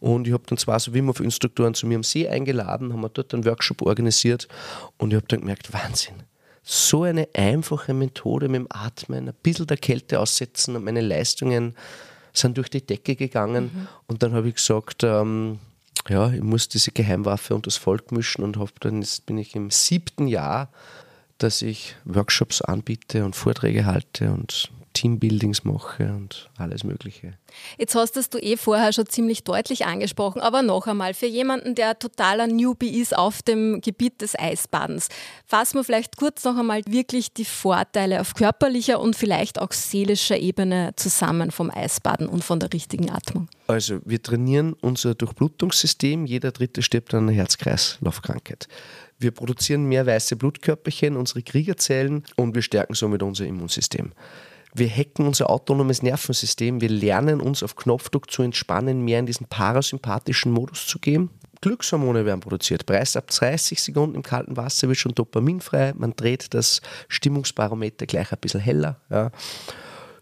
Und 0.00 0.26
ich 0.26 0.32
habe 0.32 0.42
dann 0.46 0.58
zwei 0.58 0.78
so 0.78 0.92
Wim 0.92 1.08
Hof 1.08 1.20
Instruktoren 1.20 1.74
zu 1.74 1.86
mir 1.86 1.96
am 1.96 2.02
See 2.02 2.28
eingeladen, 2.28 2.92
haben 2.92 3.00
wir 3.00 3.08
dort 3.08 3.32
einen 3.32 3.44
Workshop 3.44 3.82
organisiert 3.82 4.48
und 4.96 5.12
ich 5.12 5.16
habe 5.16 5.26
dann 5.28 5.40
gemerkt, 5.40 5.72
Wahnsinn. 5.72 6.14
So 6.62 7.04
eine 7.04 7.28
einfache 7.34 7.94
Methode 7.94 8.48
mit 8.48 8.60
dem 8.60 8.66
Atmen, 8.70 9.28
ein 9.28 9.34
bisschen 9.42 9.66
der 9.66 9.78
Kälte 9.78 10.20
aussetzen 10.20 10.76
und 10.76 10.84
meine 10.84 11.00
Leistungen 11.00 11.74
sind 12.32 12.58
durch 12.58 12.68
die 12.68 12.84
Decke 12.84 13.16
gegangen. 13.16 13.70
Mhm. 13.72 13.88
Und 14.06 14.22
dann 14.22 14.34
habe 14.34 14.48
ich 14.48 14.56
gesagt, 14.56 15.02
ähm, 15.02 15.58
ja, 16.08 16.30
ich 16.30 16.42
muss 16.42 16.68
diese 16.68 16.90
Geheimwaffe 16.90 17.54
und 17.54 17.66
das 17.66 17.76
Volk 17.76 18.12
mischen 18.12 18.44
und 18.44 18.58
hab 18.58 18.78
dann 18.80 19.02
jetzt 19.02 19.26
bin 19.26 19.38
ich 19.38 19.54
im 19.54 19.70
siebten 19.70 20.26
Jahr 20.26 20.70
dass 21.38 21.62
ich 21.62 21.96
Workshops 22.04 22.60
anbiete 22.60 23.24
und 23.24 23.36
Vorträge 23.36 23.86
halte 23.86 24.30
und 24.30 24.70
Teambuildings 24.98 25.62
mache 25.62 26.12
und 26.12 26.50
alles 26.56 26.82
Mögliche. 26.82 27.34
Jetzt 27.78 27.94
hast 27.94 28.16
das 28.16 28.30
du 28.30 28.38
eh 28.38 28.56
vorher 28.56 28.92
schon 28.92 29.06
ziemlich 29.06 29.44
deutlich 29.44 29.86
angesprochen, 29.86 30.40
aber 30.40 30.62
noch 30.62 30.88
einmal, 30.88 31.14
für 31.14 31.26
jemanden, 31.26 31.76
der 31.76 31.98
totaler 31.98 32.48
Newbie 32.48 33.00
ist 33.00 33.16
auf 33.16 33.42
dem 33.42 33.80
Gebiet 33.80 34.20
des 34.20 34.36
Eisbadens, 34.36 35.08
fassen 35.46 35.78
wir 35.78 35.84
vielleicht 35.84 36.16
kurz 36.16 36.42
noch 36.42 36.56
einmal 36.56 36.82
wirklich 36.86 37.32
die 37.32 37.44
Vorteile 37.44 38.20
auf 38.20 38.34
körperlicher 38.34 39.00
und 39.00 39.14
vielleicht 39.14 39.60
auch 39.60 39.70
seelischer 39.70 40.38
Ebene 40.38 40.92
zusammen 40.96 41.52
vom 41.52 41.70
Eisbaden 41.70 42.28
und 42.28 42.42
von 42.42 42.58
der 42.58 42.72
richtigen 42.72 43.10
Atmung. 43.10 43.48
Also 43.68 44.00
wir 44.04 44.20
trainieren 44.20 44.72
unser 44.80 45.14
Durchblutungssystem, 45.14 46.26
jeder 46.26 46.50
Dritte 46.50 46.82
stirbt 46.82 47.14
an 47.14 47.28
einer 47.28 47.32
Herz-Kreislauf-Krankheit. 47.32 48.66
Wir 49.18 49.32
produzieren 49.32 49.84
mehr 49.84 50.06
weiße 50.06 50.36
Blutkörperchen, 50.36 51.16
unsere 51.16 51.42
Kriegerzellen 51.42 52.24
und 52.36 52.54
wir 52.54 52.62
stärken 52.62 52.94
somit 52.94 53.22
unser 53.22 53.46
Immunsystem. 53.46 54.12
Wir 54.74 54.88
hacken 54.88 55.26
unser 55.26 55.50
autonomes 55.50 56.02
Nervensystem, 56.02 56.80
wir 56.80 56.90
lernen 56.90 57.40
uns 57.40 57.62
auf 57.62 57.74
Knopfdruck 57.74 58.30
zu 58.30 58.42
entspannen, 58.42 59.04
mehr 59.04 59.18
in 59.18 59.26
diesen 59.26 59.46
parasympathischen 59.48 60.52
Modus 60.52 60.86
zu 60.86 60.98
gehen. 60.98 61.30
Glückshormone 61.60 62.24
werden 62.24 62.40
produziert. 62.40 62.86
Bereits 62.86 63.16
ab 63.16 63.28
30 63.28 63.82
Sekunden 63.82 64.14
im 64.14 64.22
kalten 64.22 64.56
Wasser 64.56 64.86
wird 64.86 64.98
schon 64.98 65.14
dopaminfrei. 65.14 65.92
Man 65.96 66.14
dreht 66.14 66.54
das 66.54 66.80
Stimmungsbarometer 67.08 68.06
gleich 68.06 68.30
ein 68.30 68.38
bisschen 68.40 68.60
heller. 68.60 69.00
Ja. 69.10 69.32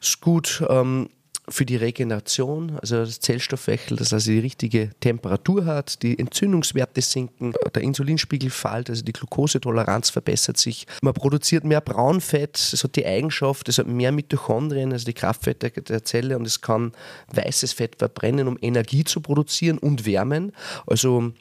Ist 0.01 0.21
gut 0.23 0.65
ähm, 0.69 1.11
für 1.49 1.65
die 1.65 1.77
Regeneration, 1.77 2.79
also 2.81 3.05
das 3.05 3.21
Zellstoffwechsel, 3.21 3.97
das 3.97 4.13
also 4.13 4.31
die 4.31 4.41
richtige 4.41 4.91
Temperatur 5.01 5.65
hat, 5.65 6.03
die 6.03 6.19
Entzündungswerte 6.19 7.01
sinken, 7.01 7.55
der 7.75 7.83
Insulinspiegel 7.83 8.51
fällt, 8.51 8.91
also 8.91 9.05
die 9.05 9.13
Glukosetoleranz 9.13 10.11
verbessert 10.11 10.57
sich. 10.57 10.87
Man 11.03 11.15
produziert 11.15 11.65
mehr 11.65 11.81
Braunfett, 11.81 12.57
es 12.57 12.83
hat 12.83 12.97
die 12.97 13.07
Eigenschaft, 13.07 13.69
es 13.69 13.79
hat 13.79 13.87
mehr 13.87 14.13
Mitochondrien, 14.13 14.93
also 14.93 15.05
die 15.05 15.15
Kraftfette 15.15 15.71
der 15.71 16.05
Zelle 16.05 16.37
und 16.37 16.47
es 16.47 16.61
kann 16.61 16.93
weißes 17.33 17.73
Fett 17.75 17.97
verbrennen, 17.97 18.49
um 18.49 18.59
Energie 18.61 19.05
zu 19.05 19.21
produzieren 19.21 19.79
und 19.79 20.05
wärmen. 20.05 20.53
Also 20.87 21.33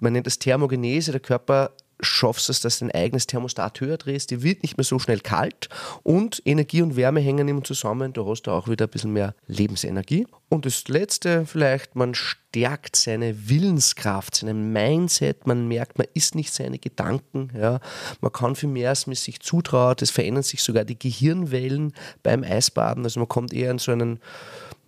man 0.00 0.12
nennt 0.14 0.26
das 0.26 0.40
Thermogenese, 0.40 1.12
der 1.12 1.20
Körper 1.20 1.70
schaffst 2.02 2.50
es, 2.50 2.60
dass 2.60 2.78
du 2.78 2.86
dein 2.86 3.02
eigenes 3.02 3.26
Thermostat 3.26 3.80
höher 3.80 3.96
drehst, 3.96 4.30
dir 4.30 4.42
wird 4.42 4.62
nicht 4.62 4.76
mehr 4.76 4.84
so 4.84 4.98
schnell 4.98 5.20
kalt 5.20 5.68
und 6.02 6.42
Energie 6.44 6.82
und 6.82 6.96
Wärme 6.96 7.20
hängen 7.20 7.48
immer 7.48 7.64
zusammen, 7.64 8.12
da 8.12 8.24
hast 8.24 8.42
du 8.42 8.50
auch 8.50 8.68
wieder 8.68 8.86
ein 8.86 8.90
bisschen 8.90 9.12
mehr 9.12 9.34
Lebensenergie. 9.46 10.26
Und 10.48 10.66
das 10.66 10.86
Letzte 10.88 11.46
vielleicht, 11.46 11.96
man 11.96 12.14
stärkt 12.14 12.96
seine 12.96 13.48
Willenskraft, 13.48 14.36
seinen 14.36 14.72
Mindset, 14.72 15.46
man 15.46 15.66
merkt, 15.66 15.96
man 15.96 16.06
ist 16.12 16.34
nicht 16.34 16.52
seine 16.52 16.78
Gedanken, 16.78 17.50
ja. 17.58 17.80
man 18.20 18.32
kann 18.32 18.54
viel 18.54 18.68
mehr, 18.68 18.90
als 18.90 19.06
man 19.06 19.16
sich 19.16 19.40
zutraut, 19.40 20.02
es 20.02 20.10
verändern 20.10 20.42
sich 20.42 20.62
sogar 20.62 20.84
die 20.84 20.98
Gehirnwellen 20.98 21.94
beim 22.22 22.44
Eisbaden, 22.44 23.04
also 23.04 23.20
man 23.20 23.28
kommt 23.28 23.54
eher 23.54 23.70
in 23.70 23.78
so 23.78 23.92
einen 23.92 24.20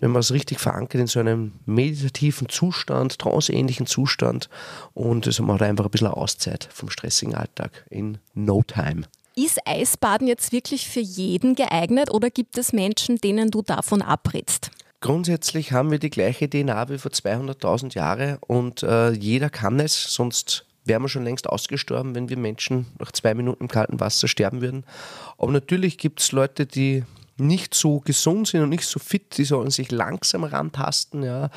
wenn 0.05 0.11
man 0.11 0.21
es 0.21 0.33
richtig 0.33 0.61
verankert 0.61 1.01
in 1.01 1.07
so 1.07 1.19
einem 1.19 1.53
meditativen 1.65 2.51
Zustand, 2.51 3.19
tranceähnlichen 3.19 3.87
Zustand 3.87 4.51
und 4.93 5.41
man 5.41 5.55
hat 5.55 5.63
einfach 5.63 5.87
ein 5.87 5.91
bisschen 5.91 6.09
Auszeit 6.09 6.69
vom 6.71 6.91
stressigen 6.91 7.35
Alltag 7.35 7.87
in 7.89 8.19
no 8.35 8.63
time. 8.63 9.05
Ist 9.35 9.61
Eisbaden 9.65 10.29
jetzt 10.29 10.53
wirklich 10.53 10.91
für 10.91 11.01
jeden 11.01 11.55
geeignet 11.55 12.13
oder 12.13 12.29
gibt 12.29 12.59
es 12.59 12.75
Menschen, 12.75 13.17
denen 13.17 13.51
du 13.51 13.63
davon 13.63 14.03
abrätst? 14.03 14.71
Grundsätzlich 15.01 15.73
haben 15.73 15.91
wir 15.91 15.99
die 15.99 16.11
gleiche 16.11 16.51
DNA 16.51 16.91
wie 16.91 16.99
vor 16.99 17.11
200.000 17.11 17.95
Jahren 17.95 18.37
und 18.47 18.83
äh, 18.83 19.13
jeder 19.13 19.49
kann 19.49 19.81
es, 19.81 20.13
sonst 20.13 20.67
wären 20.85 21.01
wir 21.01 21.09
schon 21.09 21.25
längst 21.25 21.49
ausgestorben, 21.49 22.15
wenn 22.15 22.29
wir 22.29 22.37
Menschen 22.37 22.85
nach 22.99 23.11
zwei 23.11 23.33
Minuten 23.33 23.65
im 23.65 23.69
kalten 23.69 24.01
Wasser 24.01 24.29
sterben 24.29 24.61
würden. 24.61 24.85
Aber 25.39 25.51
natürlich 25.51 25.97
gibt 25.97 26.21
es 26.21 26.31
Leute, 26.31 26.67
die 26.67 27.05
nicht 27.37 27.75
so 27.75 28.00
gesund 28.00 28.49
sind 28.49 28.62
und 28.62 28.69
nicht 28.69 28.87
so 28.87 28.99
fit, 28.99 29.37
die 29.38 29.45
sollen 29.45 29.71
sich 29.71 29.91
langsam 29.91 30.45
rantasten. 30.45 31.23
Ja. 31.23 31.50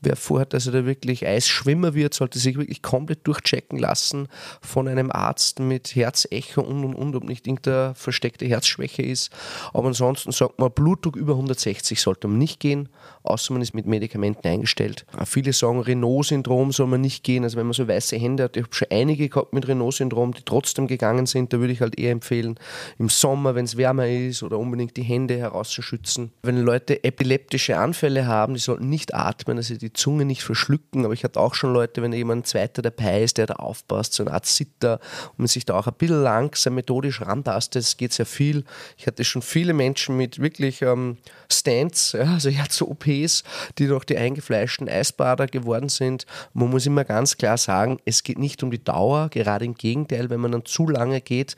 Wer 0.00 0.16
vorhat, 0.16 0.52
dass 0.52 0.66
er 0.66 0.72
da 0.72 0.84
wirklich 0.84 1.26
Eisschwimmer 1.26 1.94
wird, 1.94 2.14
sollte 2.14 2.38
sich 2.38 2.56
wirklich 2.56 2.82
komplett 2.82 3.26
durchchecken 3.26 3.78
lassen 3.78 4.28
von 4.60 4.88
einem 4.88 5.10
Arzt 5.10 5.60
mit 5.60 5.94
Herzecho 5.94 6.60
und 6.60 6.84
und 6.84 6.94
und, 6.94 7.16
ob 7.16 7.24
nicht 7.24 7.46
irgendeine 7.46 7.94
versteckte 7.94 8.46
Herzschwäche 8.46 9.02
ist. 9.02 9.30
Aber 9.72 9.88
ansonsten 9.88 10.32
sagt 10.32 10.58
man, 10.58 10.70
Blutdruck 10.70 11.16
über 11.16 11.32
160 11.32 12.00
sollte 12.00 12.28
man 12.28 12.38
nicht 12.38 12.60
gehen, 12.60 12.88
außer 13.22 13.52
man 13.52 13.62
ist 13.62 13.74
mit 13.74 13.86
Medikamenten 13.86 14.46
eingestellt. 14.46 15.06
Viele 15.24 15.52
sagen, 15.52 15.80
Renault-Syndrom 15.80 16.72
soll 16.72 16.86
man 16.86 17.00
nicht 17.00 17.24
gehen. 17.24 17.44
Also 17.44 17.56
wenn 17.56 17.66
man 17.66 17.74
so 17.74 17.88
weiße 17.88 18.16
Hände 18.16 18.44
hat, 18.44 18.56
ich 18.56 18.64
habe 18.64 18.74
schon 18.74 18.88
einige 18.90 19.28
gehabt 19.28 19.52
mit 19.52 19.66
Renault-Syndrom, 19.66 20.34
die 20.34 20.42
trotzdem 20.44 20.86
gegangen 20.86 21.26
sind, 21.26 21.52
da 21.52 21.60
würde 21.60 21.72
ich 21.72 21.80
halt 21.80 21.98
eher 21.98 22.12
empfehlen, 22.12 22.58
im 22.98 23.08
Sommer, 23.08 23.54
wenn 23.54 23.64
es 23.64 23.76
wärmer 23.76 24.08
ist 24.08 24.42
oder 24.42 24.58
unbedingt 24.58 24.96
die 24.96 25.02
Hände 25.02 25.21
Hände 25.22 25.38
herauszuschützen. 25.38 26.32
Wenn 26.42 26.58
Leute 26.58 27.04
epileptische 27.04 27.78
Anfälle 27.78 28.26
haben, 28.26 28.54
die 28.54 28.60
sollten 28.60 28.88
nicht 28.88 29.14
atmen, 29.14 29.56
also 29.56 29.76
die 29.76 29.92
Zunge 29.92 30.24
nicht 30.24 30.42
verschlucken. 30.42 31.04
Aber 31.04 31.14
ich 31.14 31.22
hatte 31.22 31.38
auch 31.38 31.54
schon 31.54 31.72
Leute, 31.72 32.02
wenn 32.02 32.12
jemand 32.12 32.46
zweiter 32.48 32.82
dabei 32.82 33.22
ist, 33.22 33.38
der 33.38 33.46
da 33.46 33.54
aufpasst, 33.54 34.14
so 34.14 34.24
eine 34.24 34.32
Art 34.32 34.46
Sitter 34.46 34.98
und 35.30 35.40
man 35.40 35.46
sich 35.46 35.64
da 35.64 35.74
auch 35.74 35.86
ein 35.86 35.94
bisschen 35.96 36.22
langsam 36.22 36.74
methodisch 36.74 37.20
rantastet, 37.20 37.84
das 37.84 37.96
geht 37.96 38.12
sehr 38.12 38.26
viel. 38.26 38.64
Ich 38.96 39.06
hatte 39.06 39.22
schon 39.24 39.42
viele 39.42 39.74
Menschen 39.74 40.16
mit 40.16 40.40
wirklich 40.40 40.82
ähm, 40.82 41.18
Stents, 41.50 42.12
ja, 42.12 42.34
also 42.34 42.50
Herz-OPs, 42.50 43.44
die 43.78 43.86
doch 43.86 44.02
die 44.02 44.16
eingefleischten 44.16 44.88
Eisbader 44.88 45.46
geworden 45.46 45.88
sind. 45.88 46.26
Man 46.52 46.70
muss 46.70 46.86
immer 46.86 47.04
ganz 47.04 47.36
klar 47.36 47.58
sagen, 47.58 47.98
es 48.04 48.24
geht 48.24 48.38
nicht 48.38 48.62
um 48.62 48.70
die 48.70 48.82
Dauer, 48.82 49.28
gerade 49.28 49.64
im 49.64 49.74
Gegenteil, 49.74 50.30
wenn 50.30 50.40
man 50.40 50.52
dann 50.52 50.64
zu 50.64 50.88
lange 50.88 51.20
geht, 51.20 51.56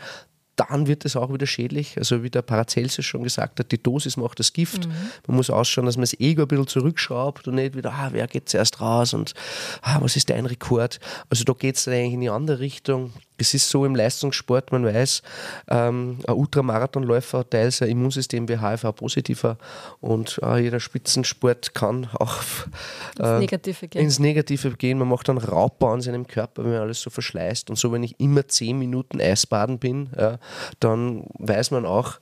dann 0.57 0.87
wird 0.87 1.05
es 1.05 1.17
auch 1.17 1.33
wieder 1.33 1.47
schädlich. 1.47 1.97
Also 1.99 2.23
wie 2.23 2.31
der 2.31 2.43
Paracelsus 2.43 3.05
schon 3.05 3.23
gesagt 3.23 3.59
hat, 3.59 3.73
die 3.73 3.83
Dosis 3.83 4.17
macht 4.17 4.39
das 4.39 4.53
Gift. 4.53 4.87
Mhm. 4.87 4.93
Man 5.27 5.37
muss 5.37 5.51
ausschauen, 5.51 5.87
dass 5.87 5.97
man 5.97 6.03
das 6.03 6.19
Ego 6.21 6.43
ein 6.43 6.49
bisschen 6.49 6.67
zurückschraubt 6.67 7.49
und 7.49 7.57
nicht 7.57 7.77
wieder, 7.77 7.93
ah, 7.93 8.09
wer 8.13 8.27
geht 8.27 8.49
zuerst 8.49 8.81
raus 8.81 9.15
und 9.15 9.35
ah, 9.83 9.99
was 10.01 10.17
ist 10.17 10.31
dein 10.31 10.47
Rekord? 10.47 11.01
Also 11.31 11.45
da 11.45 11.53
geht 11.53 11.77
es 11.77 11.89
eigentlich 11.89 12.15
in 12.15 12.21
die 12.21 12.31
andere 12.31 12.61
Richtung 12.61 13.13
es 13.37 13.53
ist 13.53 13.69
so 13.69 13.85
im 13.85 13.95
Leistungssport, 13.95 14.71
man 14.71 14.85
weiß, 14.85 15.23
ähm, 15.69 16.19
ein 16.27 16.35
Ultramarathonläufer 16.35 17.39
hat 17.39 17.51
teils 17.51 17.83
ein 17.83 17.89
Immunsystem 17.89 18.49
wie 18.49 18.61
HIV-positiver 18.61 19.59
und 20.01 20.39
äh, 20.43 20.59
jeder 20.59 20.79
Spitzensport 20.79 21.75
kann 21.75 22.09
auch 22.15 22.43
äh, 23.19 23.23
ins, 23.23 23.41
Negative 23.41 23.89
gehen. 23.89 24.03
ins 24.03 24.19
Negative 24.19 24.71
gehen. 24.77 24.99
Man 24.99 25.09
macht 25.09 25.29
dann 25.29 25.39
Raubbau 25.39 25.93
an 25.93 26.01
seinem 26.01 26.27
Körper, 26.27 26.65
wenn 26.65 26.73
man 26.73 26.83
alles 26.83 27.01
so 27.01 27.11
verschleißt. 27.11 27.71
Und 27.71 27.77
so, 27.77 27.91
wenn 27.93 28.05
ich 28.05 28.19
immer 28.21 28.47
zehn 28.47 28.79
Minuten 28.79 29.21
Eisbaden 29.21 29.79
bin, 29.79 30.11
ja, 30.17 30.39
dann 30.79 31.25
weiß 31.39 31.73
man 31.73 31.87
auch, 31.87 32.19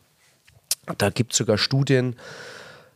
da 0.98 1.10
gibt 1.10 1.32
es 1.32 1.38
sogar 1.38 1.58
Studien, 1.58 2.16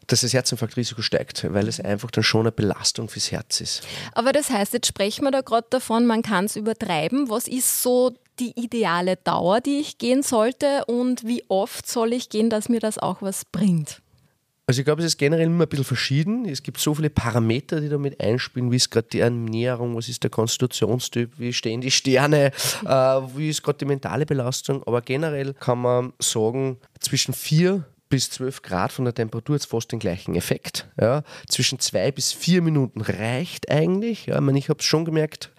dass 0.07 0.21
das 0.21 0.33
Herzinfarktrisiko 0.33 1.03
steigt, 1.03 1.53
weil 1.53 1.69
es 1.69 1.81
einfach 1.81 2.11
dann 2.11 2.25
schon 2.25 2.43
eine 2.43 2.53
Belastung 2.53 3.09
fürs 3.09 3.31
Herz 3.33 3.61
ist. 3.61 3.83
Aber 4.13 4.33
das 4.33 4.51
heißt, 4.51 4.73
jetzt 4.73 4.87
sprechen 4.87 5.25
wir 5.25 5.31
da 5.31 5.41
gerade 5.41 5.67
davon, 5.71 6.07
man 6.07 6.23
kann 6.23 6.47
es 6.47 6.57
übertreiben. 6.57 7.29
Was 7.29 7.49
ist 7.49 7.83
so 7.83 8.15
die 8.39 8.53
ideale 8.59 9.17
Dauer, 9.17 9.61
die 9.61 9.81
ich 9.81 9.99
gehen 9.99 10.23
sollte 10.23 10.85
und 10.87 11.25
wie 11.25 11.45
oft 11.49 11.89
soll 11.89 12.13
ich 12.13 12.29
gehen, 12.29 12.51
dass 12.51 12.69
mir 12.69 12.81
das 12.81 12.99
auch 12.99 13.23
was 13.23 13.45
bringt? 13.45 14.03
Also 14.69 14.81
ich 14.81 14.85
glaube, 14.85 15.01
es 15.01 15.07
ist 15.07 15.19
generell 15.19 15.47
immer 15.47 15.65
ein 15.65 15.69
bisschen 15.69 15.85
verschieden. 15.85 16.45
Es 16.45 16.61
gibt 16.61 16.81
so 16.81 16.93
viele 16.93 17.09
Parameter, 17.09 17.81
die 17.81 17.89
damit 17.89 18.21
einspielen. 18.21 18.73
Wie 18.73 18.77
ist 18.77 18.91
gerade 18.91 19.07
die 19.13 19.21
Ernährung, 19.21 19.95
was 19.95 20.09
ist 20.09 20.25
der 20.25 20.31
Konstitutionstyp, 20.31 21.39
wie 21.39 21.53
stehen 21.53 21.81
die 21.81 21.93
Sterne, 21.93 22.47
äh, 22.85 22.89
wie 22.89 23.49
ist 23.49 23.63
gerade 23.63 23.79
die 23.79 23.85
mentale 23.85 24.27
Belastung. 24.27 24.83
Aber 24.85 25.03
generell 25.03 25.55
kann 25.55 25.81
man 25.81 26.13
sagen, 26.19 26.79
zwischen 26.99 27.33
vier 27.33 27.85
bis 28.09 28.31
12 28.31 28.63
Grad 28.63 28.93
von 28.93 29.05
der 29.05 29.15
Temperatur 29.15 29.57
jetzt 29.57 29.67
fast 29.67 29.91
den 29.91 29.99
gleichen 29.99 30.35
Effekt. 30.35 30.89
Ja. 31.01 31.23
Zwischen 31.49 31.79
zwei 31.79 32.13
bis 32.13 32.33
vier 32.33 32.63
Minuten 32.63 33.01
reicht 33.01 33.71
eigentlich. 33.71 34.27
Ja. 34.27 34.37
Ich, 34.37 34.41
meine, 34.41 34.59
ich 34.59 34.69
habe 34.69 34.79
es 34.79 34.85
schon 34.85 35.05
gemerkt, 35.05 35.51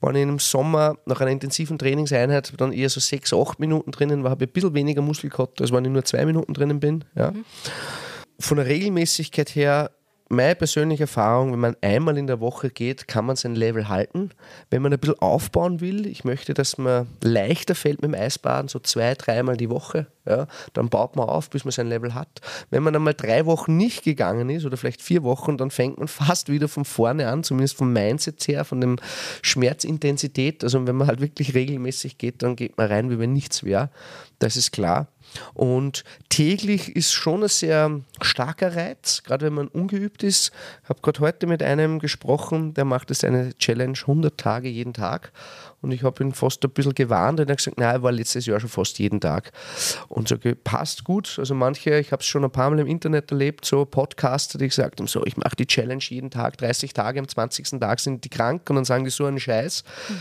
wenn 0.00 0.16
ich 0.16 0.22
im 0.22 0.38
Sommer 0.38 0.96
nach 1.06 1.20
einer 1.20 1.30
intensiven 1.30 1.78
Trainingseinheit 1.78 2.52
dann 2.56 2.72
eher 2.72 2.88
so 2.88 3.00
sechs, 3.00 3.32
acht 3.32 3.60
Minuten 3.60 3.92
drinnen 3.92 4.24
war, 4.24 4.32
habe 4.32 4.44
ich 4.44 4.50
ein 4.50 4.52
bisschen 4.52 4.74
weniger 4.74 5.02
Muskel 5.02 5.30
gehabt, 5.30 5.60
als 5.60 5.72
wenn 5.72 5.84
ich 5.84 5.90
nur 5.90 6.04
zwei 6.04 6.24
Minuten 6.24 6.52
drinnen 6.54 6.80
bin. 6.80 7.04
Ja. 7.14 7.30
Mhm. 7.30 7.44
Von 8.40 8.56
der 8.56 8.66
Regelmäßigkeit 8.66 9.54
her 9.54 9.90
meine 10.34 10.54
persönliche 10.54 11.04
Erfahrung, 11.04 11.52
wenn 11.52 11.60
man 11.60 11.76
einmal 11.80 12.18
in 12.18 12.26
der 12.26 12.40
Woche 12.40 12.70
geht, 12.70 13.08
kann 13.08 13.26
man 13.26 13.36
sein 13.36 13.54
Level 13.54 13.88
halten. 13.88 14.30
Wenn 14.70 14.82
man 14.82 14.92
ein 14.92 14.98
bisschen 14.98 15.18
aufbauen 15.18 15.80
will, 15.80 16.06
ich 16.06 16.24
möchte, 16.24 16.54
dass 16.54 16.78
man 16.78 17.08
leichter 17.22 17.74
fällt 17.74 18.02
mit 18.02 18.12
dem 18.12 18.20
Eisbaden, 18.20 18.68
so 18.68 18.78
zwei, 18.78 19.14
dreimal 19.14 19.56
die 19.56 19.70
Woche, 19.70 20.06
ja, 20.26 20.46
dann 20.72 20.88
baut 20.88 21.16
man 21.16 21.28
auf, 21.28 21.50
bis 21.50 21.64
man 21.64 21.72
sein 21.72 21.88
Level 21.88 22.14
hat. 22.14 22.40
Wenn 22.70 22.82
man 22.82 22.94
einmal 22.94 23.14
drei 23.14 23.44
Wochen 23.46 23.76
nicht 23.76 24.04
gegangen 24.04 24.48
ist 24.50 24.64
oder 24.64 24.76
vielleicht 24.76 25.02
vier 25.02 25.22
Wochen, 25.22 25.56
dann 25.58 25.70
fängt 25.70 25.98
man 25.98 26.08
fast 26.08 26.48
wieder 26.48 26.68
von 26.68 26.84
vorne 26.84 27.28
an, 27.28 27.44
zumindest 27.44 27.76
vom 27.76 27.92
Mindset 27.92 28.46
her, 28.48 28.64
von 28.64 28.80
der 28.80 28.96
Schmerzintensität. 29.42 30.64
Also 30.64 30.86
wenn 30.86 30.96
man 30.96 31.06
halt 31.06 31.20
wirklich 31.20 31.54
regelmäßig 31.54 32.18
geht, 32.18 32.42
dann 32.42 32.56
geht 32.56 32.78
man 32.78 32.88
rein, 32.88 33.10
wie 33.10 33.18
wenn 33.18 33.32
nichts 33.32 33.64
wäre. 33.64 33.90
Das 34.38 34.56
ist 34.56 34.72
klar. 34.72 35.08
Und 35.54 36.04
täglich 36.28 36.94
ist 36.94 37.12
schon 37.12 37.42
ein 37.42 37.48
sehr 37.48 38.00
starker 38.20 38.76
Reiz, 38.76 39.22
gerade 39.22 39.46
wenn 39.46 39.54
man 39.54 39.68
ungeübt 39.68 40.22
ist. 40.22 40.52
Ich 40.82 40.88
habe 40.88 41.00
gerade 41.02 41.20
heute 41.20 41.46
mit 41.46 41.62
einem 41.62 41.98
gesprochen, 41.98 42.74
der 42.74 42.84
macht 42.84 43.10
es 43.10 43.24
eine 43.24 43.56
Challenge 43.58 43.98
100 43.98 44.38
Tage 44.38 44.68
jeden 44.68 44.94
Tag. 44.94 45.32
Und 45.80 45.92
ich 45.92 46.02
habe 46.02 46.24
ihn 46.24 46.32
fast 46.32 46.64
ein 46.64 46.70
bisschen 46.70 46.94
gewarnt 46.94 47.40
und 47.40 47.48
er 47.48 47.52
hat 47.52 47.58
gesagt, 47.58 47.78
nein, 47.78 47.96
er 47.96 48.02
war 48.02 48.10
letztes 48.10 48.46
Jahr 48.46 48.58
schon 48.58 48.70
fast 48.70 48.98
jeden 48.98 49.20
Tag. 49.20 49.52
Und 50.08 50.28
so 50.28 50.36
passt 50.64 51.04
gut. 51.04 51.38
Also 51.38 51.54
manche, 51.54 51.98
ich 51.98 52.10
habe 52.10 52.20
es 52.20 52.26
schon 52.26 52.42
ein 52.42 52.50
paar 52.50 52.70
Mal 52.70 52.78
im 52.78 52.86
Internet 52.86 53.30
erlebt, 53.30 53.66
so 53.66 53.84
Podcaster, 53.84 54.58
die 54.58 54.68
gesagt 54.68 54.98
haben, 54.98 55.06
so, 55.06 55.26
ich 55.26 55.36
mache 55.36 55.56
die 55.56 55.66
Challenge 55.66 56.02
jeden 56.02 56.30
Tag, 56.30 56.56
30 56.56 56.94
Tage, 56.94 57.20
am 57.20 57.28
20. 57.28 57.80
Tag 57.80 58.00
sind 58.00 58.24
die 58.24 58.30
krank 58.30 58.68
und 58.70 58.76
dann 58.76 58.86
sagen 58.86 59.04
die 59.04 59.10
so 59.10 59.26
einen 59.26 59.38
Scheiß. 59.38 59.84
Mhm. 60.08 60.14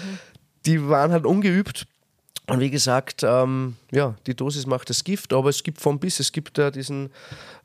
Die 0.65 0.89
waren 0.89 1.12
halt 1.13 1.25
ungeübt 1.25 1.88
und 2.48 2.60
wie 2.60 2.70
gesagt, 2.70 3.24
ähm, 3.24 3.78
ja, 3.92 4.16
die 4.28 4.36
Dosis 4.36 4.66
macht 4.66 4.90
das 4.90 5.06
Gift, 5.06 5.32
aber 5.32 5.50
es 5.50 5.63
gibt 5.63 5.80
von 5.80 5.98
bis. 5.98 6.20
Es 6.20 6.34
gibt 6.34 6.58
da 6.58 6.72
diesen 6.72 7.10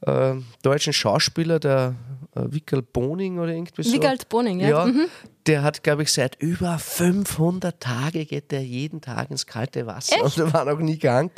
äh, 0.03 0.35
deutschen 0.63 0.93
Schauspieler, 0.93 1.59
der 1.59 1.97
äh, 2.37 2.43
Wickald 2.45 2.93
Boning 2.93 3.41
oder 3.41 3.53
irgendwie 3.53 3.83
so. 3.83 3.93
Wickald 3.93 4.29
Boning, 4.29 4.61
ja. 4.61 4.69
ja 4.69 4.87
mhm. 4.87 5.07
Der 5.49 5.63
hat, 5.63 5.83
glaube 5.83 6.05
ich, 6.05 6.13
seit 6.13 6.41
über 6.41 6.79
500 6.79 7.81
Tagen 7.81 8.25
geht 8.27 8.53
der 8.53 8.63
jeden 8.63 9.01
Tag 9.01 9.33
ins 9.33 9.47
kalte 9.47 9.87
Wasser 9.87 10.25
Echt? 10.25 10.39
und 10.39 10.53
war 10.53 10.65
noch 10.65 10.79
nie 10.79 10.99
krank. 10.99 11.33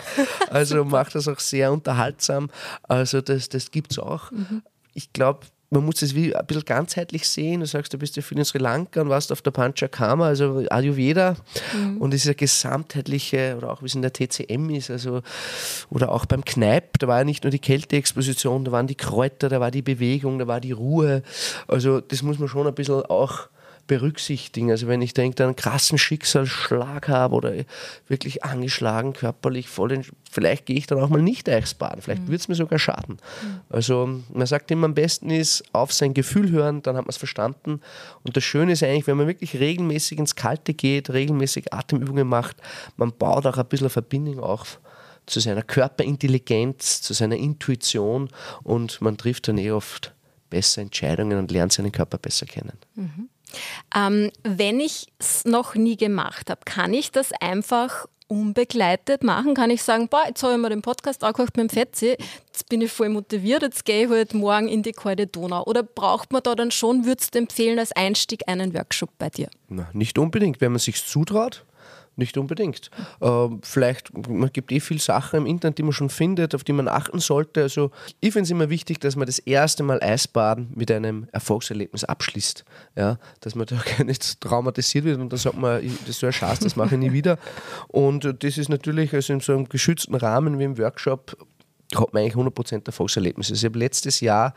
Also 0.50 0.84
macht 0.84 1.14
das 1.14 1.26
auch 1.26 1.38
sehr 1.38 1.72
unterhaltsam. 1.72 2.50
Also 2.82 3.22
das, 3.22 3.48
das 3.48 3.70
gibt 3.70 3.92
es 3.92 3.98
auch. 3.98 4.30
Mhm. 4.32 4.62
Ich 4.92 5.12
glaube, 5.14 5.46
man 5.70 5.84
muss 5.84 6.02
es 6.02 6.16
wie 6.16 6.34
ein 6.34 6.46
bisschen 6.46 6.64
ganzheitlich 6.64 7.28
sehen. 7.28 7.60
Du 7.60 7.66
sagst, 7.66 7.92
du 7.92 7.98
bist 7.98 8.16
ja 8.16 8.22
viel 8.22 8.38
in 8.38 8.44
Sri 8.44 8.58
Lanka 8.58 9.00
und 9.00 9.08
warst 9.08 9.30
auf 9.30 9.40
der 9.40 9.52
Panchakama, 9.52 10.26
also 10.26 10.64
Ayurveda 10.68 11.36
mhm. 11.74 11.98
und 11.98 12.12
dieser 12.12 12.34
gesamtheitliche, 12.34 13.54
oder 13.56 13.70
auch 13.70 13.80
wie 13.80 13.86
es 13.86 13.94
in 13.94 14.02
der 14.02 14.12
TCM 14.12 14.68
ist, 14.70 14.90
also 14.90 15.22
oder 15.88 16.10
auch 16.10 16.26
beim 16.26 16.44
Kneipp, 16.44 16.98
da 16.98 17.06
war 17.06 17.18
ja 17.18 17.24
nicht 17.24 17.44
nur 17.44 17.52
die 17.52 17.60
Kälteexposition, 17.60 18.64
da 18.64 18.72
waren 18.72 18.88
die 18.88 18.96
Kräuter, 18.96 19.48
da 19.48 19.60
war 19.60 19.70
die 19.70 19.82
Bewegung, 19.82 20.40
da 20.40 20.48
war 20.48 20.60
die 20.60 20.72
Ruhe. 20.72 21.22
Also 21.68 22.00
das 22.00 22.22
muss 22.22 22.40
man 22.40 22.48
schon 22.48 22.66
ein 22.66 22.74
bisschen 22.74 23.02
auch 23.06 23.48
berücksichtigen. 23.90 24.70
Also 24.70 24.86
wenn 24.86 25.02
ich 25.02 25.14
denke, 25.14 25.42
einen 25.42 25.56
krassen 25.56 25.98
Schicksalsschlag 25.98 27.08
habe 27.08 27.34
oder 27.34 27.52
wirklich 28.06 28.44
angeschlagen 28.44 29.14
körperlich, 29.14 29.68
voll 29.68 30.02
vielleicht 30.30 30.66
gehe 30.66 30.76
ich 30.76 30.86
dann 30.86 31.00
auch 31.00 31.08
mal 31.08 31.20
nicht 31.20 31.48
Eisbaden. 31.48 32.00
Vielleicht 32.00 32.22
mhm. 32.22 32.28
wird 32.28 32.40
es 32.40 32.46
mir 32.46 32.54
sogar 32.54 32.78
schaden. 32.78 33.16
Mhm. 33.16 33.60
Also 33.68 34.20
man 34.32 34.46
sagt 34.46 34.70
immer, 34.70 34.84
am 34.84 34.94
besten 34.94 35.30
ist 35.30 35.64
auf 35.72 35.92
sein 35.92 36.14
Gefühl 36.14 36.52
hören, 36.52 36.82
dann 36.82 36.96
hat 36.96 37.02
man 37.02 37.10
es 37.10 37.16
verstanden. 37.16 37.80
Und 38.22 38.36
das 38.36 38.44
Schöne 38.44 38.70
ist 38.70 38.84
eigentlich, 38.84 39.08
wenn 39.08 39.16
man 39.16 39.26
wirklich 39.26 39.58
regelmäßig 39.58 40.20
ins 40.20 40.36
Kalte 40.36 40.72
geht, 40.72 41.10
regelmäßig 41.10 41.74
Atemübungen 41.74 42.28
macht, 42.28 42.58
man 42.96 43.10
baut 43.10 43.44
auch 43.44 43.58
ein 43.58 43.66
bisschen 43.66 43.90
Verbindung 43.90 44.38
auf 44.38 44.78
zu 45.26 45.40
seiner 45.40 45.62
Körperintelligenz, 45.62 47.02
zu 47.02 47.12
seiner 47.12 47.36
Intuition 47.36 48.28
und 48.62 49.00
man 49.00 49.16
trifft 49.16 49.48
dann 49.48 49.58
eh 49.58 49.72
oft 49.72 50.14
bessere 50.48 50.82
Entscheidungen 50.82 51.38
und 51.38 51.50
lernt 51.50 51.72
seinen 51.72 51.90
Körper 51.90 52.18
besser 52.18 52.46
kennen. 52.46 52.78
Mhm. 52.94 53.28
Ähm, 53.94 54.30
wenn 54.42 54.80
ich 54.80 55.06
es 55.18 55.44
noch 55.44 55.74
nie 55.74 55.96
gemacht 55.96 56.50
habe, 56.50 56.60
kann 56.64 56.94
ich 56.94 57.12
das 57.12 57.32
einfach 57.40 58.06
unbegleitet 58.30 59.24
machen? 59.24 59.54
Kann 59.54 59.70
ich 59.70 59.82
sagen, 59.82 60.08
boah, 60.08 60.22
jetzt 60.26 60.42
habe 60.42 60.54
ich 60.54 60.58
mir 60.60 60.70
den 60.70 60.82
Podcast 60.82 61.24
angehört 61.24 61.56
mit 61.56 61.70
dem 61.70 61.74
Fetzi, 61.74 62.16
jetzt 62.46 62.68
bin 62.68 62.80
ich 62.80 62.92
voll 62.92 63.08
motiviert, 63.08 63.62
jetzt 63.62 63.84
gehe 63.84 64.04
ich 64.04 64.10
halt 64.10 64.34
morgen 64.34 64.68
in 64.68 64.82
die 64.82 64.92
kalte 64.92 65.26
Donau. 65.26 65.64
Oder 65.64 65.82
braucht 65.82 66.32
man 66.32 66.42
da 66.42 66.54
dann 66.54 66.70
schon, 66.70 67.04
würdest 67.04 67.34
du 67.34 67.40
empfehlen, 67.40 67.78
als 67.78 67.92
Einstieg 67.92 68.42
einen 68.46 68.72
Workshop 68.72 69.10
bei 69.18 69.30
dir? 69.30 69.48
Na, 69.68 69.88
nicht 69.92 70.16
unbedingt. 70.16 70.60
Wenn 70.60 70.72
man 70.72 70.78
sich 70.78 71.04
zutraut, 71.04 71.64
nicht 72.16 72.36
unbedingt. 72.36 72.90
Äh, 73.20 73.48
vielleicht, 73.62 74.12
man 74.28 74.50
gibt 74.52 74.72
eh 74.72 74.80
viel 74.80 75.00
Sachen 75.00 75.38
im 75.40 75.46
Internet, 75.46 75.78
die 75.78 75.82
man 75.82 75.92
schon 75.92 76.10
findet, 76.10 76.54
auf 76.54 76.64
die 76.64 76.72
man 76.72 76.88
achten 76.88 77.18
sollte. 77.18 77.62
Also 77.62 77.90
ich 78.20 78.32
finde 78.32 78.44
es 78.44 78.50
immer 78.50 78.70
wichtig, 78.70 79.00
dass 79.00 79.16
man 79.16 79.26
das 79.26 79.38
erste 79.38 79.82
Mal 79.82 80.02
Eisbaden 80.02 80.72
mit 80.74 80.90
einem 80.90 81.28
Erfolgserlebnis 81.32 82.04
abschließt. 82.04 82.64
Ja, 82.96 83.18
dass 83.40 83.54
man 83.54 83.66
da 83.66 83.80
nicht 84.04 84.40
traumatisiert 84.40 85.04
wird 85.04 85.18
und 85.18 85.32
dann 85.32 85.38
sagt 85.38 85.56
man, 85.56 85.82
das 85.82 86.10
ist 86.10 86.20
so 86.20 86.26
ein 86.26 86.32
Schatz, 86.32 86.60
das 86.60 86.76
mache 86.76 86.94
ich 86.94 87.00
nie 87.00 87.12
wieder. 87.12 87.38
Und 87.88 88.24
das 88.42 88.58
ist 88.58 88.68
natürlich 88.68 89.12
also 89.14 89.32
in 89.32 89.40
so 89.40 89.52
einem 89.52 89.68
geschützten 89.68 90.14
Rahmen 90.14 90.58
wie 90.58 90.64
im 90.64 90.78
Workshop 90.78 91.36
hat 91.96 92.12
man 92.12 92.22
eigentlich 92.22 92.34
100% 92.34 92.86
Erfolgserlebnis. 92.86 93.50
Also 93.50 93.66
ich 93.66 93.68
habe 93.68 93.78
letztes 93.78 94.20
Jahr 94.20 94.54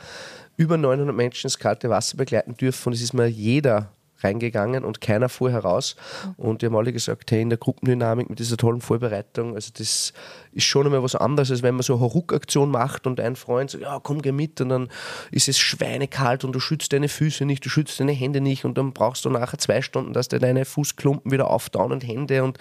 über 0.55 0.77
900 0.77 1.15
Menschen 1.15 1.47
ins 1.47 1.57
kalte 1.57 1.89
Wasser 1.89 2.17
begleiten 2.17 2.55
dürfen 2.55 2.89
und 2.89 2.93
es 2.93 3.01
ist 3.01 3.13
mir 3.13 3.27
jeder 3.27 3.91
reingegangen 4.23 4.83
und 4.83 5.01
keiner 5.01 5.29
fuhr 5.29 5.51
heraus. 5.51 5.95
Und 6.37 6.61
die 6.61 6.67
haben 6.67 6.75
alle 6.75 6.93
gesagt, 6.93 7.31
hey, 7.31 7.41
in 7.41 7.49
der 7.49 7.57
Gruppendynamik 7.57 8.29
mit 8.29 8.39
dieser 8.39 8.57
tollen 8.57 8.81
Vorbereitung, 8.81 9.55
also 9.55 9.71
das 9.75 10.13
ist 10.51 10.65
schon 10.65 10.85
einmal 10.85 11.03
was 11.03 11.15
anderes, 11.15 11.51
als 11.51 11.63
wenn 11.63 11.75
man 11.75 11.83
so 11.83 11.93
eine 11.93 12.01
Hauruck-Aktion 12.01 12.69
macht 12.69 13.07
und 13.07 13.19
ein 13.19 13.35
Freund 13.35 13.71
sagt, 13.71 13.83
ja, 13.83 13.99
komm, 14.01 14.21
geh 14.21 14.31
mit 14.31 14.61
und 14.61 14.69
dann 14.69 14.89
ist 15.31 15.47
es 15.47 15.57
schweinekalt 15.57 16.43
und 16.43 16.53
du 16.53 16.59
schützt 16.59 16.93
deine 16.93 17.09
Füße 17.09 17.45
nicht, 17.45 17.65
du 17.65 17.69
schützt 17.69 17.99
deine 17.99 18.11
Hände 18.11 18.41
nicht 18.41 18.65
und 18.65 18.77
dann 18.77 18.93
brauchst 18.93 19.25
du 19.25 19.29
nachher 19.29 19.57
zwei 19.57 19.81
Stunden, 19.81 20.13
dass 20.13 20.27
dir 20.27 20.39
deine 20.39 20.65
Fußklumpen 20.65 21.31
wieder 21.31 21.49
auftauen 21.49 21.91
und 21.91 22.07
Hände 22.07 22.43
und 22.43 22.57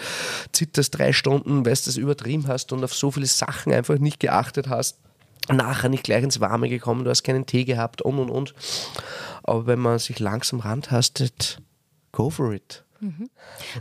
zitterst 0.53 0.99
drei 0.99 1.13
Stunden, 1.13 1.67
weil 1.67 1.75
du 1.75 1.81
das 1.85 1.97
übertrieben 1.97 2.49
hast 2.49 2.73
und 2.73 2.83
auf 2.85 2.95
so 2.95 3.11
viele 3.11 3.27
Sachen 3.27 3.73
einfach 3.73 3.99
nicht 3.99 4.21
geachtet 4.21 4.69
hast 4.69 4.99
nachher 5.49 5.89
nicht 5.89 6.05
gleich 6.05 6.23
ins 6.23 6.41
Warme 6.41 6.69
gekommen, 6.69 7.05
du 7.05 7.11
hast 7.11 7.23
keinen 7.25 7.47
Tee 7.47 7.65
gehabt 7.65 8.03
und 8.03 8.19
und 8.19 8.31
und. 8.31 8.55
Aber 9.45 9.67
wenn 9.67 9.79
man 9.79 9.99
sich 9.99 10.19
langsam 10.19 10.61
rantastet, 10.61 11.59
go 12.13 12.31
for 12.31 12.53
it. 12.53 12.85
Mhm. 13.03 13.31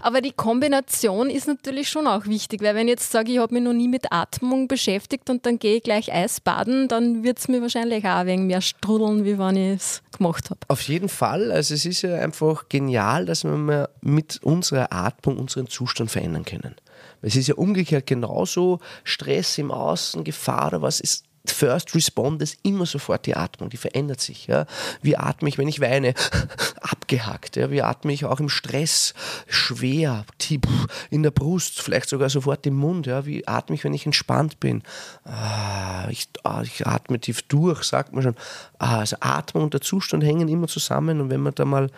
Aber 0.01 0.21
die 0.21 0.31
Kombination 0.31 1.29
ist 1.29 1.47
natürlich 1.47 1.89
schon 1.89 2.07
auch 2.07 2.25
wichtig, 2.25 2.63
weil 2.63 2.73
wenn 2.73 2.87
ich 2.87 2.93
jetzt 2.93 3.11
sage, 3.11 3.31
ich 3.31 3.37
habe 3.37 3.53
mich 3.53 3.63
noch 3.63 3.73
nie 3.73 3.87
mit 3.87 4.11
Atmung 4.11 4.67
beschäftigt 4.67 5.29
und 5.29 5.45
dann 5.45 5.59
gehe 5.59 5.77
ich 5.77 5.83
gleich 5.83 6.11
Eisbaden, 6.11 6.87
dann 6.87 7.23
wird 7.23 7.37
es 7.37 7.47
mir 7.47 7.61
wahrscheinlich 7.61 8.03
auch 8.03 8.25
wenig 8.25 8.47
mehr 8.47 8.61
strudeln, 8.61 9.23
wie 9.23 9.37
wenn 9.37 9.55
ich 9.55 9.75
es 9.79 10.01
gemacht 10.17 10.49
habe. 10.49 10.61
Auf 10.69 10.81
jeden 10.81 11.07
Fall. 11.07 11.51
Also 11.51 11.75
es 11.75 11.85
ist 11.85 12.01
ja 12.01 12.15
einfach 12.15 12.67
genial, 12.67 13.25
dass 13.25 13.43
wir 13.43 13.89
mit 14.01 14.41
unserer 14.41 14.91
Atmung 14.91 15.37
unseren 15.37 15.67
Zustand 15.67 16.09
verändern 16.09 16.43
können. 16.43 16.75
Es 17.21 17.35
ist 17.35 17.47
ja 17.47 17.53
umgekehrt 17.53 18.07
genauso 18.07 18.79
Stress 19.03 19.59
im 19.59 19.69
Außen, 19.69 20.23
Gefahr 20.23 20.67
oder 20.69 20.81
was 20.81 20.99
ist 20.99 21.25
First 21.45 21.95
Respond 21.95 22.41
ist 22.41 22.59
immer 22.61 22.85
sofort 22.85 23.25
die 23.25 23.35
Atmung, 23.35 23.69
die 23.69 23.77
verändert 23.77 24.21
sich. 24.21 24.45
Ja. 24.45 24.67
Wie 25.01 25.17
atme 25.17 25.49
ich, 25.49 25.57
wenn 25.57 25.67
ich 25.67 25.81
weine? 25.81 26.13
Abgehackt. 26.81 27.55
Ja. 27.55 27.71
Wie 27.71 27.81
atme 27.81 28.13
ich 28.13 28.25
auch 28.25 28.39
im 28.39 28.49
Stress? 28.49 29.15
Schwer, 29.47 30.25
tief, 30.37 30.61
in 31.09 31.23
der 31.23 31.31
Brust, 31.31 31.81
vielleicht 31.81 32.09
sogar 32.09 32.29
sofort 32.29 32.65
im 32.67 32.75
Mund. 32.75 33.07
Ja. 33.07 33.25
Wie 33.25 33.47
atme 33.47 33.75
ich, 33.75 33.83
wenn 33.83 33.93
ich 33.93 34.05
entspannt 34.05 34.59
bin? 34.59 34.83
Ah, 35.23 36.07
ich, 36.09 36.27
ah, 36.43 36.61
ich 36.61 36.85
atme 36.85 37.19
tief 37.19 37.41
durch, 37.43 37.83
sagt 37.83 38.13
man 38.13 38.23
schon. 38.23 38.35
Ah, 38.77 38.99
also 38.99 39.17
Atmung 39.19 39.63
und 39.63 39.73
der 39.73 39.81
Zustand 39.81 40.23
hängen 40.23 40.47
immer 40.47 40.67
zusammen 40.67 41.21
und 41.21 41.31
wenn 41.31 41.41
man 41.41 41.55
da 41.55 41.65
mal 41.65 41.89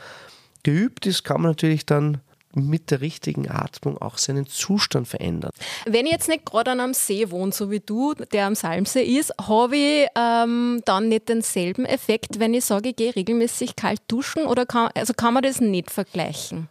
geübt 0.64 1.06
ist, 1.06 1.24
kann 1.24 1.42
man 1.42 1.52
natürlich 1.52 1.86
dann 1.86 2.22
mit 2.56 2.92
der 2.92 3.02
richtigen 3.02 3.50
Atmung 3.50 3.98
auch 3.98 4.18
seinen 4.18 4.48
Zustand 4.48 5.08
verändern. 5.08 5.52
Wenn 5.86 6.06
ich 6.06 6.12
jetzt 6.12 6.28
nicht 6.28 6.46
gerade 6.46 6.72
an 6.72 6.80
einem 6.80 6.94
See 6.94 7.30
wohne, 7.32 7.52
so 7.52 7.72
wie 7.72 7.80
du, 7.80 8.14
der 8.14 8.48
am 8.48 8.56
Salmsee 8.56 9.04
ist, 9.04 9.34
habe 9.40 9.76
ich 9.76 10.08
ähm, 10.16 10.82
dann 10.86 11.10
nicht 11.10 11.30
denselben 11.30 11.86
Effekt, 11.86 12.40
wenn 12.40 12.54
ich 12.54 12.66
sage, 12.66 12.90
ich 12.90 12.96
gehe 12.96 13.16
regelmäßig 13.16 13.76
kalt 13.76 14.02
duschen 14.08 14.46
oder 14.46 14.66
kann, 14.66 14.90
also 14.96 15.14
kann 15.14 15.34
man 15.34 15.44
das 15.44 15.62
nicht 15.62 15.92
vergleichen? 15.92 16.70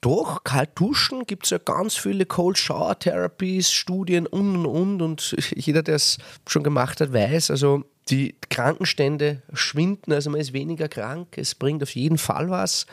Doch, 0.00 0.44
kalt 0.44 0.70
duschen 0.76 1.26
gibt 1.26 1.44
es 1.44 1.50
ja 1.50 1.58
ganz 1.58 1.96
viele 1.96 2.24
Cold 2.24 2.56
Shower 2.56 2.96
Therapies, 2.96 3.72
Studien 3.72 4.26
und 4.28 4.56
und 4.56 4.66
und 4.66 5.02
und 5.02 5.36
jeder, 5.56 5.82
der 5.82 5.96
es 5.96 6.18
schon 6.46 6.62
gemacht 6.62 7.00
hat, 7.00 7.12
weiß, 7.12 7.50
also 7.50 7.82
die 8.10 8.34
Krankenstände 8.50 9.42
schwinden, 9.52 10.12
also 10.12 10.30
man 10.30 10.40
ist 10.40 10.52
weniger 10.52 10.88
krank, 10.88 11.36
es 11.36 11.54
bringt 11.54 11.82
auf 11.82 11.94
jeden 11.94 12.18
Fall 12.18 12.50
was. 12.50 12.86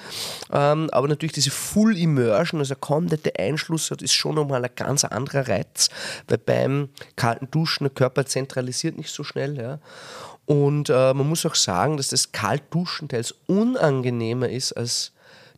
Ähm, 0.52 0.90
aber 0.92 1.08
natürlich 1.08 1.34
diese 1.34 1.52
Full 1.52 1.98
Immersion, 1.98 2.60
also 2.60 2.76
komplette 2.76 3.38
Einschluss, 3.40 3.92
ist 3.92 4.14
schon 4.14 4.36
nochmal 4.36 4.64
ein 4.64 4.72
ganz 4.76 5.04
anderer 5.04 5.48
Reiz, 5.48 5.90
weil 6.28 6.38
beim 6.38 6.90
kalten 7.16 7.50
Duschen 7.52 7.86
der 7.86 7.94
Körper 7.94 8.26
zentralisiert 8.26 8.98
nicht 8.98 9.10
so 9.10 9.24
schnell. 9.24 9.58
Ja. 9.58 9.80
Und 10.46 10.90
äh, 10.90 11.14
man 11.14 11.28
muss 11.28 11.46
auch 11.46 11.56
sagen, 11.56 11.98
dass 11.98 12.10
das 12.10 12.32
Kaltduschen 12.32 13.10
teils 13.10 13.34
unangenehmer 13.48 14.50
ist 14.50 14.74
als 14.74 15.12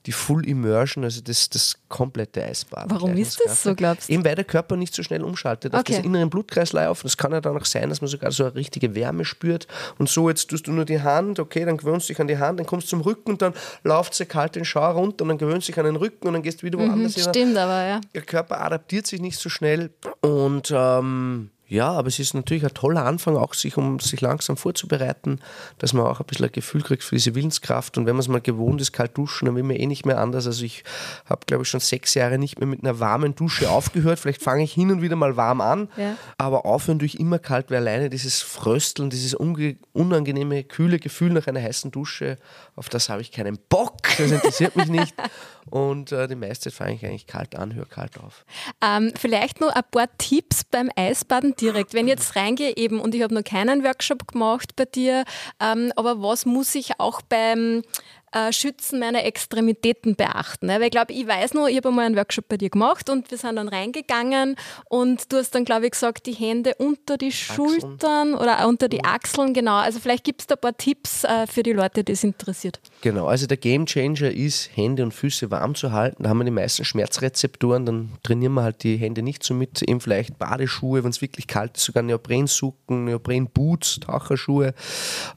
die 0.08 0.14
Full 0.14 0.48
Immersion, 0.48 1.04
also 1.04 1.22
das, 1.22 1.50
das 1.50 1.78
komplette 1.90 2.42
Eisbaden. 2.44 2.90
Warum 2.90 3.16
ist 3.18 3.42
das 3.44 3.62
so, 3.62 3.76
glaubst 3.76 4.08
du? 4.08 4.14
Eben 4.14 4.24
weil 4.24 4.36
der 4.36 4.46
Körper 4.46 4.78
nicht 4.78 4.96
so 4.96 5.04
schnell 5.04 5.22
umschaltet 5.22 5.74
okay. 5.74 5.80
auf 5.80 5.98
das 5.98 6.06
inneren 6.06 6.30
Blutkreislauf. 6.30 7.04
Das 7.04 7.18
kann 7.18 7.34
ja 7.34 7.42
dann 7.42 7.58
auch 7.58 7.66
sein, 7.66 7.90
dass 7.90 8.00
man 8.00 8.08
sogar 8.08 8.32
so 8.32 8.46
eine 8.46 8.56
richtige 8.56 8.96
Wärme 8.96 9.26
spürt. 9.26 9.68
Und 9.98 10.08
so, 10.08 10.30
jetzt 10.30 10.50
tust 10.50 10.68
du 10.68 10.72
nur 10.72 10.86
die 10.86 11.02
Hand, 11.02 11.40
okay, 11.40 11.66
dann 11.66 11.76
gewöhnst 11.76 12.08
du 12.08 12.14
dich 12.14 12.22
an 12.22 12.28
die 12.28 12.38
Hand, 12.38 12.60
dann 12.60 12.66
kommst 12.66 12.88
du 12.88 12.92
zum 12.92 13.02
Rücken 13.02 13.32
und 13.32 13.42
dann 13.42 13.54
läuft 13.84 14.14
sie 14.14 14.26
kalt 14.26 14.56
den 14.56 14.64
Schauer 14.64 14.94
runter 14.94 15.24
und 15.24 15.30
dann 15.30 15.38
gewöhnst 15.38 15.68
du 15.68 15.74
dich 15.74 15.80
an 15.80 15.86
den 15.86 15.98
Rücken 15.98 16.28
und 16.28 16.34
dann 16.34 16.42
gehst 16.42 16.62
du 16.62 16.66
wieder 16.66 16.80
woanders 16.80 17.18
mhm, 17.18 17.22
hin. 17.22 17.30
Stimmt 17.30 17.58
aber, 17.58 17.86
ja. 17.86 18.02
Der 18.16 18.22
Körper 18.22 18.62
adaptiert 18.62 19.08
sich 19.08 19.20
nicht 19.20 19.38
so 19.38 19.50
schnell 19.50 19.92
und 20.22 20.72
ähm, 20.74 21.50
ja, 21.70 21.92
aber 21.92 22.08
es 22.08 22.20
ist 22.20 22.34
natürlich 22.34 22.64
ein 22.64 22.74
toller 22.74 23.06
Anfang, 23.06 23.36
auch 23.36 23.54
sich, 23.54 23.76
um 23.76 24.00
sich 24.00 24.22
langsam 24.22 24.56
vorzubereiten, 24.56 25.42
dass 25.80 25.92
man 25.92 26.06
auch 26.06 26.22
ein 26.22 26.26
bisschen 26.26 26.46
ein 26.46 26.52
Gefühl 26.52 26.82
kriegt 26.82 27.04
für 27.04 27.16
diese 27.16 27.36
Willenskraft. 27.36 27.98
Und 27.98 28.06
wenn 28.06 28.16
man 28.16 28.22
es 28.22 28.30
mal 28.30 28.40
gewohnt 28.40 28.80
ist, 28.80 28.94
kalt 28.94 29.18
duschen, 29.18 29.48
dann 29.48 29.56
will 29.56 29.64
man 29.64 29.76
eh 29.76 29.86
nicht 29.86 30.06
mehr 30.06 30.20
anders. 30.20 30.48
Also 30.48 30.64
ich 30.64 30.86
habe, 31.26 31.46
glaube 31.46 31.64
ich, 31.64 31.70
schon 31.70 31.82
sechs 31.82 32.14
Jahre 32.14 32.38
nicht 32.38 32.60
mehr 32.60 32.68
mit 32.68 32.84
einer 32.84 33.00
warmen 33.02 33.36
Dusche 33.36 33.70
aufgehört. 33.70 34.18
Vielleicht 34.18 34.42
fange 34.42 34.64
ich 34.64 34.72
hin 34.72 34.92
und 34.92 35.02
wieder 35.02 35.18
mal 35.18 35.36
warm 35.36 35.60
an, 35.60 35.90
ja. 35.98 36.16
aber 36.38 36.66
aufhören 36.66 37.00
durch 37.00 37.16
immer 37.16 37.40
kalt, 37.40 37.70
weil 37.70 37.78
alleine 37.78 38.10
dieses 38.10 38.42
Frösteln, 38.42 39.10
dieses 39.10 39.34
unangenehme, 39.34 40.64
kühle 40.64 41.00
Gefühl 41.00 41.32
nach 41.32 41.48
einer 41.48 41.62
heißen 41.62 41.92
Dusche, 41.92 42.38
auf 42.78 42.88
das 42.88 43.10
habe 43.10 43.22
ich 43.22 43.32
keinen 43.32 43.58
Bock, 43.70 43.98
das 44.18 44.32
interessiert 44.32 44.76
mich 44.78 44.88
nicht. 44.88 45.14
Und 45.70 46.12
äh, 46.14 46.28
die 46.28 46.36
meiste 46.36 46.70
Zeit 46.70 46.74
fange 46.74 46.96
ich 46.96 47.06
eigentlich 47.06 47.28
kalt 47.28 47.56
an, 47.56 47.76
höre 47.76 47.86
kalt 47.86 48.18
auf. 48.20 48.46
Ähm, 48.82 49.12
vielleicht 49.20 49.60
noch 49.60 49.70
ein 49.70 49.84
paar 49.92 50.08
Tipps 50.18 50.64
beim 50.64 50.90
Eisbaden 50.96 51.57
direkt. 51.62 51.94
Wenn 51.94 52.08
ich 52.08 52.14
jetzt 52.14 52.36
reingehe 52.36 52.76
eben 52.76 53.00
und 53.00 53.16
ich 53.16 53.22
habe 53.22 53.34
noch 53.34 53.44
keinen 53.44 53.84
Workshop 53.84 54.28
gemacht 54.28 54.76
bei 54.76 54.86
dir, 54.86 55.24
ähm, 55.60 55.92
aber 55.96 56.22
was 56.22 56.46
muss 56.46 56.76
ich 56.76 57.00
auch 57.00 57.22
beim 57.22 57.84
äh, 58.32 58.52
Schützen 58.52 59.00
meiner 59.00 59.24
Extremitäten 59.24 60.16
beachten. 60.16 60.68
Ne? 60.68 60.76
Weil 60.76 60.86
ich 60.86 60.92
glaube, 60.92 61.14
ich 61.14 61.28
weiß 61.28 61.54
noch, 61.54 61.68
ich 61.68 61.78
habe 61.78 61.90
einmal 61.90 62.06
einen 62.06 62.16
Workshop 62.16 62.48
bei 62.48 62.58
dir 62.58 62.70
gemacht 62.70 63.10
und 63.10 63.32
wir 63.32 63.38
sind 63.38 63.56
dann 63.56 63.70
reingegangen 63.70 64.56
und 64.90 65.32
du 65.32 65.38
hast 65.38 65.56
dann, 65.56 65.66
glaube 65.66 65.86
ich, 65.86 65.92
gesagt, 65.92 66.26
die 66.26 66.34
Hände 66.34 66.76
unter 66.78 67.18
die 67.18 67.28
Achseln. 67.28 67.82
Schultern 67.82 68.36
oder 68.36 68.68
unter 68.68 68.90
die 68.90 69.04
Achseln, 69.04 69.54
genau. 69.54 69.76
Also 69.76 70.00
vielleicht 70.00 70.24
gibt 70.24 70.42
es 70.42 70.48
da 70.48 70.56
ein 70.56 70.62
paar 70.62 70.76
Tipps 70.76 71.24
äh, 71.24 71.48
für 71.48 71.64
die 71.64 71.74
Leute, 71.74 72.04
die 72.04 72.14
es 72.14 72.24
interessiert. 72.24 72.80
Genau, 73.02 73.28
also 73.28 73.48
der 73.48 73.58
Game 73.58 73.86
Changer 73.86 74.32
ist, 74.32 74.70
Hände 74.76 75.04
und 75.04 75.14
Füße 75.14 75.50
warm 75.52 75.76
zu 75.76 75.92
halten. 75.92 76.24
Da 76.24 76.30
haben 76.30 76.40
wir 76.40 76.46
die 76.46 76.52
meisten 76.52 76.84
Schmerzrezeptoren, 76.84 77.86
dann 77.86 78.10
trainieren 78.24 78.54
wir 78.54 78.64
halt 78.64 78.84
die 78.84 78.98
Hände 78.98 79.22
nicht 79.22 79.44
so 79.44 79.54
mit, 79.54 79.82
eben 79.82 80.02
vielleicht 80.02 80.38
Badeschuhe, 80.38 81.04
wenn 81.04 81.12
es 81.12 81.22
wirklich 81.22 81.48
kalt 81.48 81.78
ist, 81.78 81.84
sogar 81.84 82.04
Neoprensucken, 82.04 83.06
Neoprenboots, 83.06 84.02
Taucherschuhe. 84.02 84.74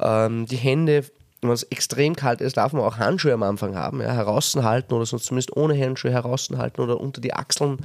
Ähm, 0.00 0.46
die 0.46 0.56
Hände 0.56 1.04
wenn 1.42 1.50
es 1.50 1.62
extrem 1.64 2.16
kalt 2.16 2.40
ist, 2.40 2.56
darf 2.56 2.72
man 2.72 2.82
auch 2.82 2.98
Handschuhe 2.98 3.32
am 3.32 3.42
Anfang 3.42 3.74
haben, 3.74 4.00
ja, 4.00 4.12
heraushalten 4.12 4.94
oder 4.94 5.06
sonst 5.06 5.24
zumindest 5.24 5.56
ohne 5.56 5.78
Handschuhe 5.78 6.10
heraushalten 6.10 6.82
oder 6.82 7.00
unter 7.00 7.20
die 7.20 7.32
Achseln. 7.32 7.78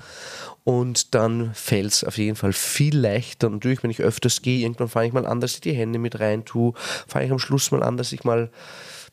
Und 0.64 1.16
dann 1.16 1.54
fällt 1.54 1.94
es 1.94 2.04
auf 2.04 2.18
jeden 2.18 2.36
Fall 2.36 2.52
viel 2.52 2.98
leichter. 2.98 3.50
Natürlich, 3.50 3.84
wenn 3.84 3.92
ich 3.92 4.02
öfters 4.02 4.42
gehe, 4.42 4.62
irgendwann 4.62 4.90
fange 4.90 5.08
ich 5.08 5.14
mal 5.14 5.26
an, 5.26 5.40
dass 5.40 5.54
ich 5.54 5.62
die 5.62 5.74
Hände 5.74 6.00
mit 6.00 6.20
rein 6.20 6.44
tue, 6.44 6.74
fange 7.08 7.26
ich 7.26 7.32
am 7.32 7.40
Schluss 7.40 7.72
mal 7.72 7.84
an, 7.84 7.98
dass 7.98 8.12
ich 8.12 8.24
mal 8.24 8.50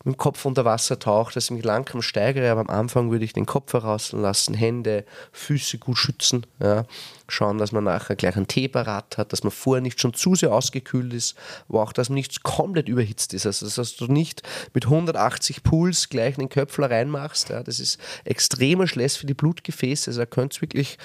mit 0.05 0.17
dem 0.17 0.19
Kopf 0.19 0.45
unter 0.45 0.65
Wasser 0.65 0.99
tauche, 0.99 1.33
dass 1.35 1.45
ich 1.45 1.51
mich 1.53 1.65
langsam 1.65 2.03
steigere, 2.03 2.51
aber 2.51 2.63
am 2.63 2.71
Anfang 2.71 3.11
würde 3.11 3.25
ich 3.25 3.33
den 3.33 3.47
Kopf 3.47 3.73
herauslassen, 3.73 4.55
Hände, 4.55 5.05
Füße 5.31 5.79
gut 5.79 5.99
schützen, 5.99 6.47
ja. 6.61 6.85
Schauen, 7.33 7.59
dass 7.59 7.73
man 7.73 7.85
nachher 7.85 8.17
gleich 8.17 8.37
einen 8.37 8.47
Tee 8.47 8.69
parat 8.69 9.17
hat, 9.19 9.33
dass 9.33 9.43
man 9.43 9.51
vorher 9.51 9.81
nicht 9.81 10.01
schon 10.01 10.15
zu 10.15 10.35
sehr 10.35 10.53
ausgekühlt 10.53 11.13
ist, 11.13 11.35
aber 11.69 11.83
auch, 11.83 11.93
dass 11.93 12.09
man 12.09 12.17
nicht 12.17 12.43
komplett 12.43 12.89
überhitzt 12.89 13.35
ist, 13.35 13.47
also 13.47 13.69
dass 13.69 13.97
du 13.97 14.07
nicht 14.07 14.43
mit 14.75 14.85
180 14.85 15.63
Puls 15.63 16.09
gleich 16.09 16.39
einen 16.39 16.49
Köpfler 16.49 16.91
reinmachst, 16.91 17.49
ja. 17.49 17.63
das 17.63 17.81
ist 17.81 17.99
extremer 18.25 18.87
Stress 18.87 19.17
für 19.17 19.27
die 19.27 19.35
Blutgefäße, 19.35 20.11
also 20.11 20.21
da 20.21 20.27
könnte 20.27 20.57
es 20.57 20.61
wirklich 20.61 20.99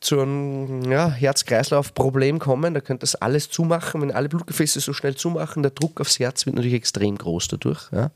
zu 0.00 0.20
einem 0.20 0.90
ja, 0.90 1.10
Herz-Kreislauf-Problem 1.10 2.38
kommen, 2.38 2.74
da 2.74 2.80
könnte 2.80 3.00
das 3.00 3.14
alles 3.14 3.50
zumachen, 3.50 4.00
wenn 4.00 4.12
alle 4.12 4.28
Blutgefäße 4.28 4.80
so 4.80 4.92
schnell 4.92 5.14
zumachen, 5.14 5.62
der 5.62 5.72
Druck 5.72 6.00
aufs 6.00 6.18
Herz 6.18 6.46
wird 6.46 6.56
natürlich 6.56 6.76
extrem 6.76 7.18
groß 7.18 7.48
dadurch. 7.48 7.90
Ja. 7.92 8.10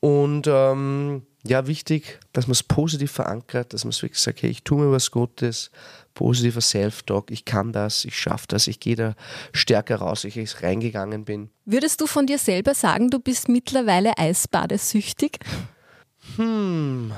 Und 0.00 0.46
ähm, 0.46 1.22
ja, 1.44 1.66
wichtig, 1.66 2.18
dass 2.32 2.46
man 2.46 2.52
es 2.52 2.62
positiv 2.62 3.12
verankert, 3.12 3.72
dass 3.72 3.84
man 3.84 3.90
es 3.90 4.02
wirklich 4.02 4.20
sagt, 4.20 4.42
hey, 4.42 4.50
ich 4.50 4.62
tue 4.62 4.84
mir 4.84 4.92
was 4.92 5.10
Gutes, 5.10 5.70
positiver 6.16 6.60
Self-Talk, 6.62 7.30
ich 7.30 7.44
kann 7.44 7.72
das, 7.72 8.04
ich 8.04 8.18
schaffe 8.18 8.46
das, 8.48 8.66
ich 8.66 8.80
gehe 8.80 8.96
da 8.96 9.14
stärker 9.52 9.96
raus, 9.96 10.24
ich 10.24 10.36
ich 10.36 10.62
reingegangen 10.62 11.24
bin. 11.24 11.50
Würdest 11.64 12.00
du 12.00 12.06
von 12.08 12.26
dir 12.26 12.38
selber 12.38 12.74
sagen, 12.74 13.10
du 13.10 13.20
bist 13.20 13.48
mittlerweile 13.48 14.16
eisbadesüchtig? 14.18 15.38
Hm, 16.36 17.12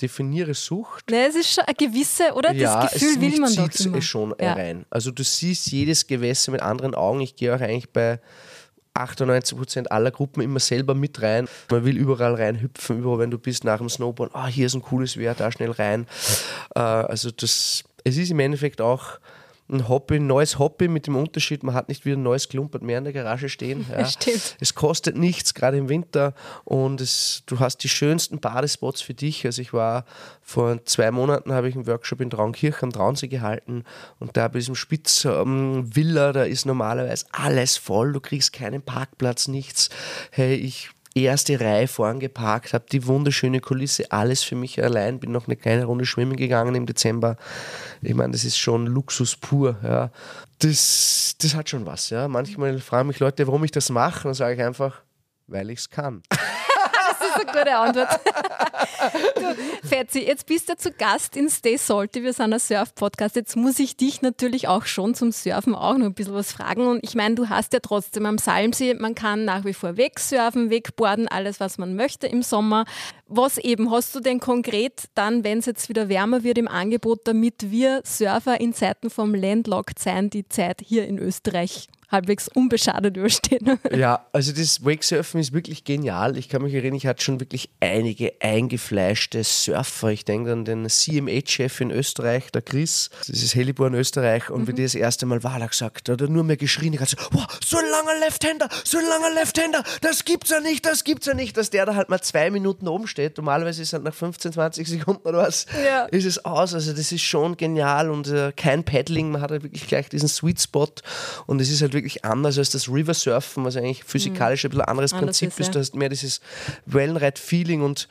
definiere 0.00 0.54
Sucht. 0.54 1.10
Ne, 1.10 1.26
es 1.28 1.34
ist 1.34 1.52
schon 1.52 1.64
eine 1.64 1.74
gewisse, 1.74 2.32
oder? 2.34 2.52
ja, 2.52 2.82
das 2.82 2.92
Gefühl 2.92 3.14
es, 3.16 3.20
will 3.20 3.40
man 3.40 3.54
doch 3.54 3.80
immer. 3.80 3.96
eh 3.98 4.02
schon 4.02 4.34
Ja. 4.40 4.52
rein. 4.54 4.86
Also 4.88 5.10
du 5.10 5.22
siehst 5.24 5.66
jedes 5.72 6.06
Gewässer 6.06 6.52
mit 6.52 6.62
anderen 6.62 6.94
Augen. 6.94 7.20
Ich 7.20 7.34
gehe 7.36 7.54
auch 7.54 7.60
eigentlich 7.60 7.90
bei 7.92 8.20
98% 8.94 9.88
aller 9.88 10.10
Gruppen 10.10 10.42
immer 10.42 10.60
selber 10.60 10.94
mit 10.94 11.20
rein. 11.20 11.48
Man 11.70 11.84
will 11.84 11.96
überall 11.98 12.34
reinhüpfen, 12.34 13.00
überall, 13.00 13.18
wenn 13.18 13.30
du 13.30 13.38
bist 13.38 13.64
nach 13.64 13.78
dem 13.78 13.88
Snowboard, 13.90 14.34
ah, 14.34 14.46
hier 14.46 14.66
ist 14.66 14.74
ein 14.74 14.80
cooles 14.82 15.16
Wehr, 15.18 15.34
da 15.34 15.50
schnell 15.52 15.72
rein. 15.72 16.06
Äh, 16.74 16.78
also 16.80 17.30
das, 17.30 17.84
es 18.06 18.16
ist 18.16 18.30
im 18.30 18.38
Endeffekt 18.38 18.80
auch 18.80 19.18
ein 19.68 19.88
Hobby, 19.88 20.16
ein 20.16 20.28
neues 20.28 20.60
Hobby 20.60 20.86
mit 20.86 21.08
dem 21.08 21.16
Unterschied, 21.16 21.64
man 21.64 21.74
hat 21.74 21.88
nicht 21.88 22.04
wieder 22.04 22.16
ein 22.16 22.22
neues 22.22 22.48
Klumpert 22.48 22.82
mehr 22.82 22.98
in 22.98 23.04
der 23.04 23.12
Garage 23.12 23.48
stehen. 23.48 23.84
Ja. 23.96 24.04
Stimmt. 24.04 24.56
Es 24.60 24.74
kostet 24.74 25.16
nichts, 25.16 25.54
gerade 25.54 25.76
im 25.78 25.88
Winter 25.88 26.34
und 26.64 27.00
es, 27.00 27.42
du 27.46 27.58
hast 27.58 27.78
die 27.78 27.88
schönsten 27.88 28.38
Badespots 28.40 29.00
für 29.00 29.14
dich. 29.14 29.44
Also 29.44 29.62
ich 29.62 29.72
war 29.72 30.04
vor 30.42 30.84
zwei 30.84 31.10
Monaten, 31.10 31.52
habe 31.52 31.68
ich 31.68 31.74
einen 31.74 31.86
Workshop 31.86 32.20
in 32.20 32.30
Traunkirch 32.30 32.82
am 32.82 32.92
Traunsee 32.92 33.28
gehalten 33.28 33.84
und 34.20 34.36
da 34.36 34.48
bei 34.48 34.58
diesem 34.58 34.74
Spitz 34.76 35.24
ähm, 35.24 35.84
Villa, 35.96 36.32
da 36.32 36.44
ist 36.44 36.66
normalerweise 36.66 37.26
alles 37.32 37.76
voll, 37.76 38.12
du 38.12 38.20
kriegst 38.20 38.52
keinen 38.52 38.82
Parkplatz, 38.82 39.48
nichts. 39.48 39.88
Hey, 40.30 40.54
ich 40.54 40.90
erste 41.22 41.60
Reihe 41.60 41.88
vorn 41.88 42.20
geparkt, 42.20 42.72
habe 42.72 42.86
die 42.90 43.06
wunderschöne 43.06 43.60
Kulisse, 43.60 44.10
alles 44.12 44.42
für 44.42 44.56
mich 44.56 44.82
allein, 44.82 45.20
bin 45.20 45.32
noch 45.32 45.46
eine 45.46 45.56
kleine 45.56 45.84
Runde 45.84 46.06
schwimmen 46.06 46.36
gegangen 46.36 46.74
im 46.74 46.86
Dezember. 46.86 47.36
Ich 48.02 48.14
meine, 48.14 48.32
das 48.32 48.44
ist 48.44 48.58
schon 48.58 48.86
Luxus 48.86 49.36
pur. 49.36 49.76
Ja. 49.82 50.10
Das, 50.58 51.34
das 51.40 51.54
hat 51.54 51.68
schon 51.68 51.86
was. 51.86 52.10
Ja. 52.10 52.28
Manchmal 52.28 52.78
fragen 52.80 53.08
mich 53.08 53.18
Leute, 53.18 53.46
warum 53.46 53.64
ich 53.64 53.70
das 53.70 53.90
mache, 53.90 54.24
dann 54.24 54.34
sage 54.34 54.54
ich 54.54 54.62
einfach, 54.62 55.02
weil 55.46 55.70
ich 55.70 55.80
es 55.80 55.90
kann. 55.90 56.22
Gute 57.52 57.76
Antwort. 57.76 58.08
du, 59.36 59.88
Fetzi, 59.88 60.20
jetzt 60.20 60.46
bist 60.46 60.68
du 60.68 60.76
zu 60.76 60.90
Gast 60.90 61.36
in 61.36 61.48
Stay 61.48 61.76
Salty. 61.76 62.22
Wir 62.22 62.32
sind 62.32 62.52
ein 62.52 62.58
Surf-Podcast. 62.58 63.36
Jetzt 63.36 63.56
muss 63.56 63.78
ich 63.78 63.96
dich 63.96 64.22
natürlich 64.22 64.68
auch 64.68 64.84
schon 64.84 65.14
zum 65.14 65.32
Surfen 65.32 65.74
auch 65.74 65.96
noch 65.96 66.06
ein 66.06 66.14
bisschen 66.14 66.34
was 66.34 66.52
fragen. 66.52 66.86
Und 66.86 67.04
ich 67.04 67.14
meine, 67.14 67.34
du 67.34 67.48
hast 67.48 67.72
ja 67.72 67.80
trotzdem 67.80 68.26
am 68.26 68.38
Salmsee, 68.38 68.94
man 68.94 69.14
kann 69.14 69.44
nach 69.44 69.64
wie 69.64 69.74
vor 69.74 69.96
wegsurfen, 69.96 70.70
wegboarden, 70.70 71.28
alles, 71.28 71.60
was 71.60 71.78
man 71.78 71.94
möchte 71.94 72.26
im 72.26 72.42
Sommer. 72.42 72.84
Was 73.28 73.58
eben 73.58 73.90
hast 73.90 74.14
du 74.14 74.20
denn 74.20 74.40
konkret 74.40 75.04
dann, 75.14 75.44
wenn 75.44 75.58
es 75.58 75.66
jetzt 75.66 75.88
wieder 75.88 76.08
wärmer 76.08 76.42
wird, 76.42 76.58
im 76.58 76.68
Angebot, 76.68 77.20
damit 77.24 77.70
wir 77.70 78.00
Surfer 78.04 78.60
in 78.60 78.74
Zeiten 78.74 79.10
vom 79.10 79.34
Landlocked 79.34 79.98
sein, 79.98 80.30
die 80.30 80.48
Zeit 80.48 80.80
hier 80.84 81.06
in 81.06 81.18
Österreich 81.18 81.88
halbwegs 82.10 82.48
unbeschadet 82.48 83.16
überstehen? 83.16 83.78
Ja, 83.96 84.26
also 84.32 84.52
das 84.52 84.84
Wakesurfen 84.84 85.40
ist 85.40 85.52
wirklich 85.52 85.84
genial. 85.84 86.36
Ich 86.36 86.48
kann 86.48 86.62
mich 86.62 86.74
erinnern, 86.74 86.96
ich 86.96 87.06
hatte 87.06 87.22
schon 87.24 87.40
wirklich 87.40 87.70
einige 87.80 88.32
eingefleischte 88.40 89.42
Surfer. 89.44 90.08
Ich 90.10 90.24
denke 90.24 90.52
an 90.52 90.64
den 90.64 90.88
CMA-Chef 90.88 91.80
in 91.80 91.90
Österreich, 91.90 92.50
der 92.52 92.62
Chris. 92.62 93.10
Das 93.20 93.42
ist 93.42 93.54
Heliborn 93.54 93.94
Österreich. 93.94 94.50
Und 94.50 94.66
wie 94.68 94.72
der 94.72 94.84
das 94.84 94.94
erste 94.94 95.24
Mal 95.26 95.42
war, 95.42 95.54
hat 95.54 95.62
er 95.62 95.68
gesagt, 95.68 96.08
da 96.08 96.12
hat 96.14 96.20
er 96.20 96.28
nur 96.28 96.44
mehr 96.44 96.56
geschrien. 96.56 96.92
Ich 96.92 97.00
hat 97.00 97.08
so, 97.08 97.16
wow, 97.32 97.46
so 97.64 97.78
ein 97.78 97.84
langer 97.90 98.18
Left-Hander, 98.20 98.68
so 98.84 98.98
ein 98.98 99.04
langer 99.08 99.34
Left-Hander, 99.34 99.82
das 100.02 100.24
gibt's 100.24 100.50
ja 100.50 100.60
nicht, 100.60 100.84
das 100.84 101.04
gibt's 101.04 101.26
ja 101.26 101.34
nicht. 101.34 101.56
Dass 101.56 101.70
der 101.70 101.86
da 101.86 101.94
halt 101.94 102.08
mal 102.08 102.20
zwei 102.20 102.50
Minuten 102.50 102.88
oben 102.88 103.06
steht. 103.06 103.36
Normalerweise 103.38 103.82
ist 103.82 103.92
halt 103.92 104.02
nach 104.04 104.14
15, 104.14 104.52
20 104.52 104.86
Sekunden 104.88 105.26
oder 105.26 105.38
was, 105.38 105.66
Ja. 105.84 106.04
ist 106.06 106.24
es 106.24 106.44
aus. 106.44 106.74
Also 106.74 106.92
das 106.92 107.12
ist 107.12 107.22
schon 107.22 107.56
genial 107.56 108.10
und 108.10 108.28
äh, 108.28 108.52
kein 108.56 108.84
Paddling. 108.84 109.30
Man 109.30 109.40
hat 109.40 109.50
halt 109.50 109.62
wirklich 109.62 109.86
gleich 109.86 110.08
diesen 110.08 110.28
Sweet 110.28 110.60
Spot. 110.60 110.88
Und 111.46 111.60
es 111.60 111.70
ist 111.70 111.82
halt 111.82 111.94
wirklich 111.96 112.24
anders 112.24 112.58
als 112.58 112.70
das 112.70 112.88
River 112.88 113.14
Surfen, 113.14 113.64
was 113.64 113.76
eigentlich 113.76 114.04
physikalisch 114.04 114.64
ein 114.64 114.70
bisschen 114.70 114.84
anderes 114.84 115.12
Anders 115.12 115.38
Prinzip 115.38 115.48
ist, 115.48 115.60
ist. 115.60 115.66
ja. 115.66 115.72
Du 115.72 115.78
hast 115.80 115.94
mehr 115.94 116.08
dieses 116.08 116.40
Wellenreit-Feeling 116.86 117.82
und 117.82 118.08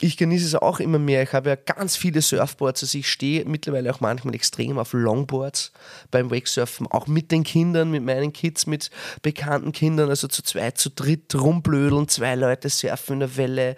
ich 0.00 0.16
genieße 0.16 0.44
es 0.44 0.54
auch 0.56 0.80
immer 0.80 0.98
mehr. 0.98 1.22
Ich 1.22 1.32
habe 1.32 1.50
ja 1.50 1.54
ganz 1.56 1.96
viele 1.96 2.20
Surfboards. 2.20 2.82
Also 2.82 2.98
ich 2.98 3.08
stehe 3.08 3.44
mittlerweile 3.44 3.94
auch 3.94 4.00
manchmal 4.00 4.34
extrem 4.34 4.76
auf 4.76 4.92
Longboards 4.92 5.70
beim 6.10 6.32
Wakesurfen, 6.32 6.88
auch 6.88 7.06
mit 7.06 7.30
den 7.30 7.44
Kindern, 7.44 7.92
mit 7.92 8.02
meinen 8.02 8.32
Kids, 8.32 8.66
mit 8.66 8.90
bekannten 9.22 9.70
Kindern, 9.70 10.10
also 10.10 10.26
zu 10.26 10.42
zweit, 10.42 10.78
zu 10.78 10.90
dritt 10.90 11.32
rumblödeln, 11.36 12.08
zwei 12.08 12.34
Leute 12.34 12.70
surfen 12.70 13.14
in 13.14 13.20
der 13.20 13.36
Welle, 13.36 13.76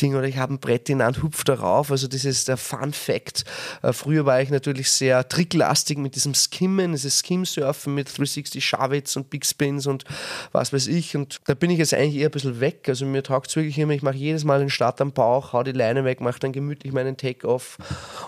Ding, 0.00 0.14
oder 0.14 0.26
ich 0.26 0.38
habe 0.38 0.54
ein 0.54 0.58
Brett 0.58 0.88
in 0.88 0.98
der 0.98 1.08
Hand, 1.08 1.22
hupf 1.22 1.44
darauf. 1.44 1.90
Also 1.90 2.08
das 2.08 2.24
ist 2.24 2.48
der 2.48 2.56
Fun 2.56 2.94
Fact. 2.94 3.44
Äh, 3.82 3.92
Früher 3.92 4.24
war 4.24 4.40
ich 4.40 4.48
natürlich 4.48 4.90
sehr 4.90 5.28
tricklastig 5.28 5.98
mit 5.98 6.14
diesem 6.14 6.34
Skimmen, 6.34 6.92
dieses 6.92 7.18
Skim-Surfen 7.18 7.94
mit 7.94 8.08
360 8.08 8.64
Shavits 8.64 9.16
und 9.16 9.28
Big 9.28 9.44
Spins 9.44 9.86
und 9.86 10.04
was 10.52 10.72
weiß 10.72 10.86
ich. 10.86 11.14
Und 11.14 11.40
da 11.44 11.52
bin 11.52 11.68
ich 11.68 11.78
jetzt 11.78 11.92
eigentlich 11.92 12.16
eher 12.16 12.28
ein 12.28 12.32
bisschen 12.32 12.60
weg. 12.60 12.88
Also 12.88 13.04
mir 13.04 13.22
taugt 13.22 13.50
es 13.50 13.56
wirklich 13.56 13.78
immer, 13.78 13.92
ich 13.92 14.02
mache 14.02 14.16
jedes 14.16 14.44
Mal 14.44 14.60
den 14.60 14.70
Start 14.70 15.02
am 15.02 15.12
Bauch, 15.12 15.52
hau 15.58 15.62
die 15.62 15.72
Leine 15.72 16.04
weg, 16.04 16.20
mache 16.20 16.40
dann 16.40 16.52
gemütlich 16.52 16.92
meinen 16.92 17.16
Take-Off 17.16 17.78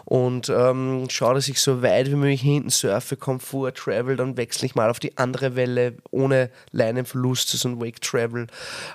und 0.05 0.49
ähm, 0.49 1.07
schaue, 1.09 1.35
dass 1.35 1.49
ich 1.49 1.61
so 1.61 1.83
weit 1.83 2.11
wie 2.11 2.17
möglich 2.17 2.43
hinten 2.43 2.71
surfe, 2.71 3.17
Komfort, 3.17 3.73
Travel, 3.73 4.17
dann 4.17 4.37
wechsle 4.37 4.67
ich 4.67 4.75
mal 4.75 4.91
auf 4.91 5.01
die 5.01 5.17
andere 5.17 5.57
Welle 5.57 5.95
ohne 6.11 6.51
Leinenverlust, 6.73 7.49
so 7.49 7.69
ein 7.69 7.81
Wake 7.81 8.01
Travel. 8.01 8.47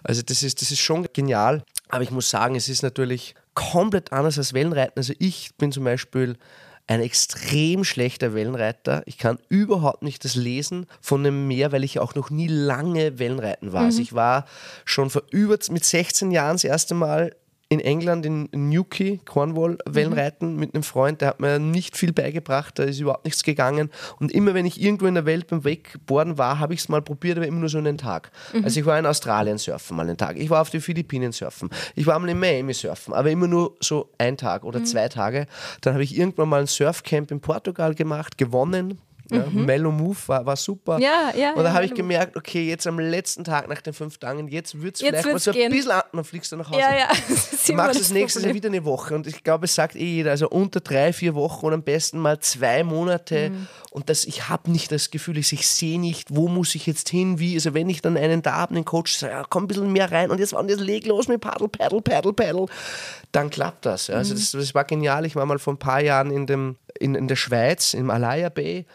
Also 0.03 0.21
das 0.21 0.43
ist, 0.43 0.61
das 0.61 0.71
ist 0.71 0.79
schon 0.79 1.07
genial. 1.13 1.63
Aber 1.89 2.03
ich 2.03 2.11
muss 2.11 2.29
sagen, 2.29 2.55
es 2.55 2.67
ist 2.67 2.83
natürlich 2.83 3.35
komplett 3.53 4.11
anders 4.11 4.37
als 4.37 4.53
Wellenreiten. 4.53 4.97
Also 4.97 5.13
ich 5.19 5.55
bin 5.57 5.71
zum 5.71 5.83
Beispiel 5.83 6.35
ein 6.87 7.01
extrem 7.01 7.83
schlechter 7.83 8.35
Wellenreiter. 8.35 9.01
Ich 9.05 9.17
kann 9.17 9.39
überhaupt 9.49 10.03
nicht 10.03 10.23
das 10.23 10.35
Lesen 10.35 10.85
von 11.01 11.23
dem 11.23 11.47
Meer, 11.47 11.71
weil 11.71 11.83
ich 11.83 11.99
auch 11.99 12.13
noch 12.15 12.29
nie 12.29 12.47
lange 12.47 13.17
Wellenreiten 13.17 13.73
war. 13.73 13.85
Also 13.85 14.01
ich 14.01 14.13
war 14.13 14.45
schon 14.83 15.09
vor 15.09 15.23
über 15.31 15.57
mit 15.69 15.83
16 15.83 16.31
Jahren 16.31 16.55
das 16.55 16.63
erste 16.63 16.93
Mal 16.93 17.35
in 17.67 17.79
England 17.79 18.25
in 18.25 18.47
Newquay, 18.51 19.19
Cornwall, 19.25 19.77
Wellenreiten 19.85 20.55
mit 20.55 20.75
einem 20.75 20.83
Freund, 20.83 21.21
der 21.21 21.29
hat 21.29 21.39
mir 21.39 21.57
nicht 21.57 21.97
viel 21.97 22.13
beigebracht, 22.13 22.77
da 22.77 22.83
ist 22.83 22.99
überhaupt 22.99 23.25
nichts 23.25 23.43
gegangen. 23.43 23.89
Und 24.19 24.31
immer 24.31 24.53
wenn 24.53 24.65
ich 24.65 24.79
irgendwo 24.79 25.07
in 25.07 25.15
der 25.15 25.25
Welt 25.25 25.47
beim 25.47 25.65
Wakeboarden 25.65 26.37
war, 26.37 26.59
habe 26.59 26.75
ich 26.75 26.81
es 26.81 26.89
mal 26.89 27.01
probiert, 27.01 27.37
aber 27.37 27.47
immer 27.47 27.59
nur 27.59 27.69
so 27.69 27.79
einen 27.79 27.97
Tag. 27.97 28.31
Also 28.63 28.79
ich 28.79 28.85
war 28.85 28.99
in 28.99 29.05
Australien 29.05 29.57
surfen 29.57 29.97
mal 29.97 30.07
einen 30.07 30.17
Tag, 30.17 30.37
ich 30.37 30.49
war 30.49 30.61
auf 30.61 30.69
den 30.69 30.81
Philippinen 30.81 31.31
surfen, 31.31 31.69
ich 31.95 32.05
war 32.05 32.19
mal 32.19 32.29
in 32.29 32.39
Miami 32.39 32.73
surfen, 32.73 33.13
aber 33.13 33.31
immer 33.31 33.47
nur 33.47 33.75
so 33.79 34.09
ein 34.19 34.37
Tag 34.37 34.63
oder 34.63 34.83
zwei 34.83 35.09
Tage. 35.09 35.47
Dann 35.81 35.93
habe 35.93 36.03
ich 36.03 36.17
irgendwann 36.17 36.49
mal 36.49 36.61
ein 36.61 36.67
Surfcamp 36.67 37.31
in 37.31 37.39
Portugal 37.39 37.95
gemacht, 37.95 38.37
gewonnen. 38.37 38.99
Ja, 39.31 39.45
Mellow 39.51 39.91
Move 39.91 40.17
war, 40.27 40.45
war 40.45 40.55
super. 40.55 40.99
Ja, 40.99 41.31
ja, 41.35 41.53
Und 41.53 41.63
da 41.63 41.73
habe 41.73 41.85
ich 41.85 41.93
gemerkt, 41.95 42.37
okay, 42.37 42.67
jetzt 42.69 42.85
am 42.85 42.99
letzten 42.99 43.43
Tag 43.43 43.67
nach 43.67 43.81
den 43.81 43.93
fünf 43.93 44.17
Tagen, 44.19 44.47
jetzt 44.49 44.79
wird 44.81 44.95
es 44.95 45.01
vielleicht 45.01 45.25
mal 45.25 45.39
so 45.39 45.51
ein 45.51 45.57
gehen. 45.57 45.71
bisschen 45.71 45.91
an, 45.91 46.03
dann 46.13 46.23
fliegst 46.23 46.51
du 46.51 46.57
nach 46.57 46.69
Hause. 46.69 46.79
Ja, 46.81 46.95
ja. 46.95 47.07
Das 47.65 47.71
machst 47.73 47.99
das 47.99 48.11
nächste 48.11 48.41
Jahr 48.41 48.53
wieder 48.53 48.69
eine 48.69 48.85
Woche 48.85 49.15
und 49.15 49.25
ich 49.25 49.43
glaube, 49.43 49.65
es 49.65 49.73
sagt 49.73 49.95
eh 49.95 50.05
jeder, 50.05 50.31
also 50.31 50.47
unter 50.49 50.79
drei, 50.79 51.11
vier 51.13 51.33
Wochen 51.33 51.65
und 51.65 51.73
am 51.73 51.81
besten 51.83 52.19
mal 52.19 52.39
zwei 52.39 52.83
Monate 52.83 53.49
Mhm. 53.49 53.67
und 53.91 54.09
das, 54.09 54.25
ich 54.25 54.49
habe 54.49 54.69
nicht 54.71 54.91
das 54.91 55.09
Gefühl, 55.09 55.37
ich, 55.39 55.51
ich 55.53 55.67
sehe 55.67 55.99
nicht, 55.99 56.27
wo 56.35 56.47
muss 56.47 56.75
ich 56.75 56.85
jetzt 56.85 57.09
hin, 57.09 57.39
wie, 57.39 57.55
also 57.55 57.73
wenn 57.73 57.89
ich 57.89 58.01
dann 58.03 58.17
einen 58.17 58.41
da 58.43 58.53
habe, 58.57 58.75
einen 58.75 58.85
Coach, 58.85 59.13
sage, 59.15 59.33
ja, 59.33 59.43
komm 59.49 59.63
ein 59.63 59.67
bisschen 59.67 59.91
mehr 59.91 60.11
rein 60.11 60.29
und 60.29 60.39
jetzt, 60.39 60.53
und 60.53 60.69
jetzt 60.69 60.79
leg 60.81 61.05
los 61.07 61.27
mit 61.27 61.41
Paddle, 61.41 61.67
Paddle, 61.67 62.01
Paddle, 62.01 62.33
Paddle, 62.33 62.65
dann 63.31 63.49
klappt 63.49 63.85
das. 63.87 64.09
Also 64.11 64.33
Mhm. 64.33 64.37
das, 64.37 64.51
das 64.51 64.75
war 64.75 64.83
genial, 64.83 65.25
ich 65.25 65.35
war 65.35 65.45
mal 65.47 65.57
vor 65.59 65.73
ein 65.73 65.77
paar 65.79 66.01
Jahren 66.01 66.29
in, 66.31 66.45
dem, 66.45 66.75
in, 66.99 67.15
in 67.15 67.27
der 67.27 67.35
Schweiz, 67.35 67.93
im 67.93 68.09
Alaya 68.09 68.49
Bay 68.49 68.85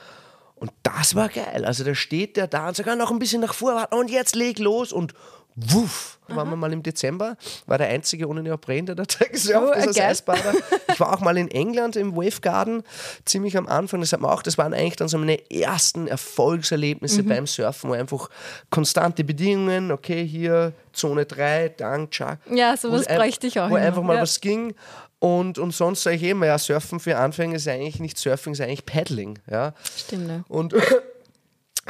und 0.60 0.72
das 0.82 1.14
war 1.14 1.30
geil. 1.30 1.64
Also 1.64 1.84
da 1.84 1.94
steht 1.94 2.36
der 2.36 2.46
da 2.46 2.68
und 2.68 2.76
sagt, 2.76 2.88
ah, 2.88 2.94
noch 2.94 3.10
ein 3.10 3.18
bisschen 3.18 3.40
nach 3.40 3.54
vor, 3.54 3.88
und 3.92 4.10
jetzt 4.10 4.36
leg 4.36 4.58
los 4.58 4.92
und 4.92 5.14
wuff, 5.56 6.18
waren 6.28 6.48
wir 6.48 6.56
mal 6.56 6.72
im 6.72 6.82
Dezember, 6.82 7.36
war 7.66 7.76
der 7.76 7.88
einzige 7.88 8.28
ohne 8.28 8.42
Neopren, 8.42 8.86
der 8.86 8.94
da 8.94 9.04
gesurft 9.32 9.72
Oh, 9.74 9.78
ist 9.78 9.88
als. 9.88 9.98
Eisbader. 9.98 10.54
Ich 10.92 11.00
war 11.00 11.14
auch 11.14 11.20
mal 11.20 11.38
in 11.38 11.50
England 11.50 11.96
im 11.96 12.14
Wave 12.14 12.40
Garden, 12.40 12.82
ziemlich 13.24 13.56
am 13.56 13.66
Anfang, 13.68 14.00
das 14.00 14.12
hat 14.12 14.20
man 14.20 14.30
auch, 14.30 14.42
das 14.42 14.58
waren 14.58 14.74
eigentlich 14.74 14.96
dann 14.96 15.08
so 15.08 15.16
meine 15.16 15.50
ersten 15.50 16.08
Erfolgserlebnisse 16.08 17.22
beim 17.22 17.46
Surfen, 17.46 17.90
wo 17.90 17.94
einfach 17.94 18.28
konstante 18.70 19.24
Bedingungen, 19.24 19.92
okay, 19.92 20.26
hier 20.26 20.74
Zone 20.92 21.24
3, 21.24 21.70
Dank, 21.70 22.10
Chuck. 22.10 22.38
Ja, 22.52 22.76
sowas 22.76 23.06
bräuchte 23.06 23.46
ich 23.46 23.58
auch 23.60 23.70
Wo 23.70 23.76
immer, 23.76 23.86
einfach 23.86 24.02
mal 24.02 24.16
ja. 24.16 24.22
was 24.22 24.40
ging. 24.40 24.74
Und, 25.20 25.58
und 25.58 25.72
sonst 25.72 26.02
sage 26.02 26.16
ich 26.16 26.22
immer, 26.22 26.46
ja, 26.46 26.58
Surfen 26.58 26.98
für 26.98 27.18
Anfänger 27.18 27.56
ist 27.56 27.68
eigentlich 27.68 28.00
nicht 28.00 28.16
Surfing, 28.16 28.54
ist 28.54 28.60
eigentlich 28.62 28.86
Paddling. 28.86 29.38
Ja. 29.50 29.74
Stimmt, 29.96 30.26
ne? 30.26 30.44
Und 30.48 30.74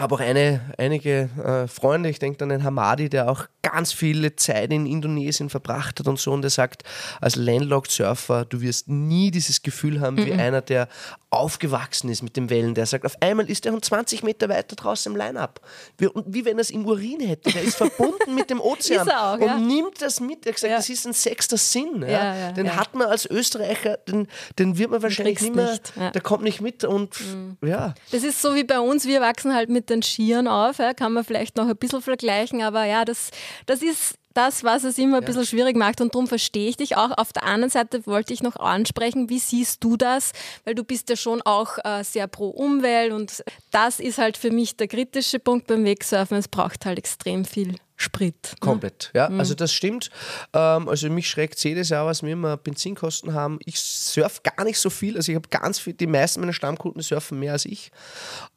habe 0.01 0.15
auch 0.15 0.21
eine, 0.21 0.61
einige 0.79 1.29
äh, 1.45 1.69
Freunde, 1.69 2.09
ich 2.09 2.19
denke 2.19 2.43
an 2.43 2.49
den 2.51 2.65
Hamadi, 2.65 3.09
der 3.09 3.31
auch 3.31 3.47
ganz 3.63 3.93
viele 3.93 4.37
Zeit 4.37 4.73
in 4.73 4.87
Indonesien 4.87 5.51
verbracht 5.51 6.01
hat 6.01 6.09
und 6.09 6.19
so, 6.19 6.33
und 6.33 6.43
der 6.43 6.51
sagt, 6.51 6.83
als 7.21 7.37
Landlocked 7.37 7.91
Surfer, 7.91 8.45
du 8.45 8.61
wirst 8.61 8.89
nie 8.89 9.31
dieses 9.31 9.63
Gefühl 9.63 10.01
haben 10.01 10.17
wie 10.17 10.33
einer, 10.33 10.63
der 10.63 10.89
aufgewachsen 11.31 12.09
ist 12.11 12.23
mit 12.23 12.37
den 12.37 12.51
Wellen, 12.51 12.75
der 12.75 12.87
sagt, 12.87 13.05
auf 13.05 13.21
einmal 13.21 13.49
ist 13.49 13.65
der 13.65 13.73
Hund 13.73 13.85
20 13.85 14.23
Meter 14.23 14.49
weiter 14.49 14.75
draußen 14.75 15.13
im 15.13 15.17
Line-Up. 15.17 15.61
Wie, 15.99 16.09
wie 16.27 16.45
wenn 16.45 16.59
er 16.59 16.63
es 16.63 16.71
im 16.71 16.85
Urin 16.87 17.21
hätte. 17.21 17.53
Der 17.53 17.63
ist 17.63 17.77
verbunden 17.77 18.35
mit 18.35 18.51
dem 18.51 18.61
Ozean 18.61 19.07
er 19.07 19.33
auch, 19.33 19.35
und 19.35 19.43
ja. 19.43 19.59
nimmt 19.59 20.03
das 20.03 20.21
mit. 20.21 20.45
Er 20.47 20.51
hat 20.51 20.57
gesagt, 20.57 20.71
Ja. 20.71 20.77
das 20.79 20.89
ist 20.89 21.07
ein 21.07 21.13
sechster 21.13 21.57
Sinn. 21.57 22.03
Ja? 22.03 22.35
Ja, 22.35 22.53
den 22.53 22.75
hat 22.75 22.95
man 22.95 23.07
als 23.07 23.27
Österreicher, 23.27 23.99
den, 23.99 24.27
den 24.59 24.77
wird 24.79 24.91
man 24.91 25.03
wahrscheinlich 25.03 25.41
nicht 25.41 25.55
mehr, 25.55 25.71
nicht. 25.73 25.97
Mhm. 25.97 26.13
der 26.13 26.21
kommt 26.21 26.43
nicht 26.43 26.61
mit 26.61 26.85
und 26.85 27.15
ja. 27.63 27.95
Das 28.11 28.25
ist 28.25 28.41
so 28.41 28.55
wie 28.55 28.65
bei 28.65 28.81
uns, 28.81 29.07
wir 29.07 29.21
wachsen 29.21 29.55
halt 29.55 29.69
mit 29.69 29.90
den 29.91 30.03
Skiern 30.03 30.49
auf, 30.49 30.79
ja, 30.79 30.95
kann 30.95 31.13
man 31.13 31.25
vielleicht 31.25 31.57
noch 31.57 31.69
ein 31.69 31.77
bisschen 31.77 32.03
vergleichen, 32.03 32.63
aber 32.63 32.85
ja, 32.85 33.05
das, 33.05 33.31
das 33.67 33.83
ist 33.83 34.15
das, 34.35 34.63
was 34.63 34.85
es 34.85 34.97
immer 34.99 35.19
ein 35.19 35.25
bisschen 35.25 35.45
schwierig 35.45 35.77
macht 35.77 36.01
und 36.01 36.15
darum 36.15 36.27
verstehe 36.27 36.69
ich 36.69 36.77
dich 36.77 36.97
auch. 36.97 37.11
Auf 37.19 37.33
der 37.33 37.45
anderen 37.45 37.71
Seite 37.71 38.07
wollte 38.07 38.33
ich 38.33 38.43
noch 38.43 38.57
ansprechen, 38.57 39.29
wie 39.29 39.41
siehst 39.41 39.83
du 39.83 39.97
das? 39.97 40.33
Weil 40.65 40.75
du 40.75 40.85
bist 40.85 41.11
ja 41.11 41.17
schon 41.17 41.43
auch 41.43 41.79
äh, 41.85 42.05
sehr 42.05 42.29
pro 42.29 42.49
Umwelt 42.49 43.13
und 43.13 43.43
das 43.71 43.99
ist 43.99 44.19
halt 44.19 44.37
für 44.37 44.51
mich 44.51 44.77
der 44.77 44.89
kritische 44.89 45.41
Punkt 45.41 45.67
beim 45.67 45.85
Wegsurfen. 45.85 46.37
Es 46.37 46.49
braucht 46.49 46.87
halt 46.87 46.99
extrem 46.99 47.45
viel 47.45 47.75
Sprit. 47.97 48.55
Komplett, 48.61 49.11
ja. 49.15 49.29
Mhm. 49.29 49.41
Also 49.41 49.55
das 49.55 49.75
stimmt. 49.75 50.11
Ähm, 50.55 50.89
also 50.89 51.11
mich 51.11 51.29
schreckt 51.29 51.63
jedes 51.63 51.91
Jahr, 51.91 52.07
was 52.07 52.23
wir 52.23 52.33
immer 52.33 52.57
Benzinkosten 52.57 53.35
haben. 53.35 53.59
Ich 53.67 53.79
surfe 53.79 54.41
gar 54.43 54.65
nicht 54.65 54.79
so 54.79 54.89
viel. 54.89 55.17
Also 55.17 55.33
ich 55.33 55.37
habe 55.37 55.49
ganz 55.51 55.79
viel, 55.79 55.93
die 55.93 56.07
meisten 56.07 56.41
meiner 56.41 56.55
Stammkunden 56.55 57.03
surfen 57.03 57.39
mehr 57.39 57.53
als 57.53 57.67
ich. 57.67 57.91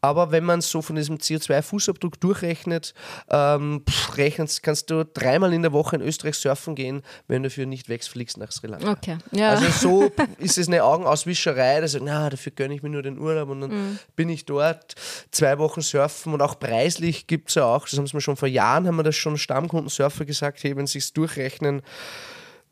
Aber 0.04 0.32
wenn 0.32 0.44
man 0.44 0.60
so 0.60 0.82
von 0.82 0.98
diesem 0.98 1.18
CO2-Fußabdruck 1.18 2.20
durchrechnet, 2.20 2.94
ähm, 3.30 3.84
pff, 3.90 4.18
rechnest, 4.18 4.62
kannst 4.62 4.90
du 4.92 5.06
dreimal 5.06 5.54
in 5.54 5.62
der 5.62 5.72
Woche 5.72 5.96
in 5.96 6.02
Österreich 6.02 6.36
surfen 6.36 6.76
gehen, 6.76 7.04
wenn 7.30 7.42
du 7.42 7.50
für 7.50 7.66
nicht 7.66 7.88
wegfliegst 7.88 8.38
nach 8.38 8.52
Sri 8.52 8.68
Lanka. 8.68 8.92
Okay, 8.92 9.18
ja. 9.32 9.52
Also 9.52 9.70
so 9.70 10.12
ist 10.40 10.58
es 10.58 10.68
eine 10.68 10.84
Augenauswischerei, 10.84 11.80
dass 11.80 11.94
ich, 11.94 12.02
na, 12.04 12.30
dafür 12.30 12.52
gönne 12.52 12.76
ich 12.76 12.84
mir 12.84 12.90
nur 12.90 13.02
den 13.02 13.18
Urlaub 13.18 13.48
und 13.50 13.62
dann 13.62 13.72
Mhm. 13.72 14.00
bin 14.18 14.28
ich 14.28 14.46
dort 14.46 14.94
zwei 15.32 15.58
Wochen 15.58 15.80
surfen 15.82 16.34
und 16.34 16.42
auch 16.42 16.60
preislich 16.60 17.26
gibt 17.28 17.48
es 17.50 17.56
ja 17.56 17.64
auch, 17.64 17.88
das 17.88 17.98
haben 17.98 18.06
sie 18.06 18.16
mir 18.18 18.22
schon 18.22 18.36
vor 18.36 18.50
Jahren, 18.50 18.86
haben 18.88 18.98
wir 18.98 19.04
das 19.04 19.16
schon 19.16 19.38
Stammkundensurfer 19.38 20.26
gesagt, 20.26 20.62
hey, 20.66 20.76
wenn 20.76 20.86
sie 20.86 21.00
es 21.00 21.14
durchrechnen, 21.14 21.82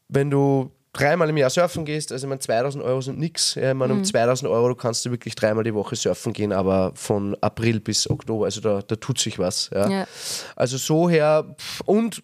wenn 0.09 0.29
du 0.29 0.69
dreimal 0.93 1.29
im 1.29 1.37
Jahr 1.37 1.49
surfen 1.49 1.85
gehst, 1.85 2.11
also 2.11 2.25
ich 2.25 2.29
meine 2.29 2.39
2000 2.39 2.83
Euro 2.83 3.01
sind 3.01 3.17
nix, 3.17 3.55
ja, 3.55 3.69
ich 3.71 3.77
meine 3.77 3.93
Mhm. 3.93 3.99
um 3.99 4.05
2000 4.05 4.49
Euro 4.51 4.69
du 4.69 4.75
kannst 4.75 5.05
du 5.05 5.11
wirklich 5.11 5.35
dreimal 5.35 5.63
die 5.63 5.73
Woche 5.73 5.95
surfen 5.95 6.33
gehen, 6.33 6.51
aber 6.51 6.91
von 6.95 7.35
April 7.41 7.79
bis 7.79 8.09
Oktober, 8.09 8.45
also 8.45 8.61
da, 8.61 8.81
da 8.81 8.95
tut 8.95 9.19
sich 9.19 9.39
was. 9.39 9.69
Ja. 9.73 9.89
Ja. 9.89 10.07
Also 10.55 10.77
so 10.77 11.09
her 11.09 11.55
und 11.85 12.21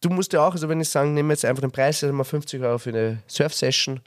du 0.00 0.08
musst 0.10 0.32
ja 0.32 0.46
auch, 0.46 0.52
also 0.52 0.68
wenn 0.68 0.80
ich 0.80 0.88
sagen, 0.88 1.14
nehmen 1.14 1.28
wir 1.28 1.34
jetzt 1.34 1.44
einfach 1.44 1.60
den 1.62 1.72
Preis, 1.72 2.02
also 2.02 2.14
mal 2.14 2.24
50 2.24 2.62
Euro 2.62 2.78
für 2.78 2.90
eine 2.90 3.22
Surf-Session 3.28 4.00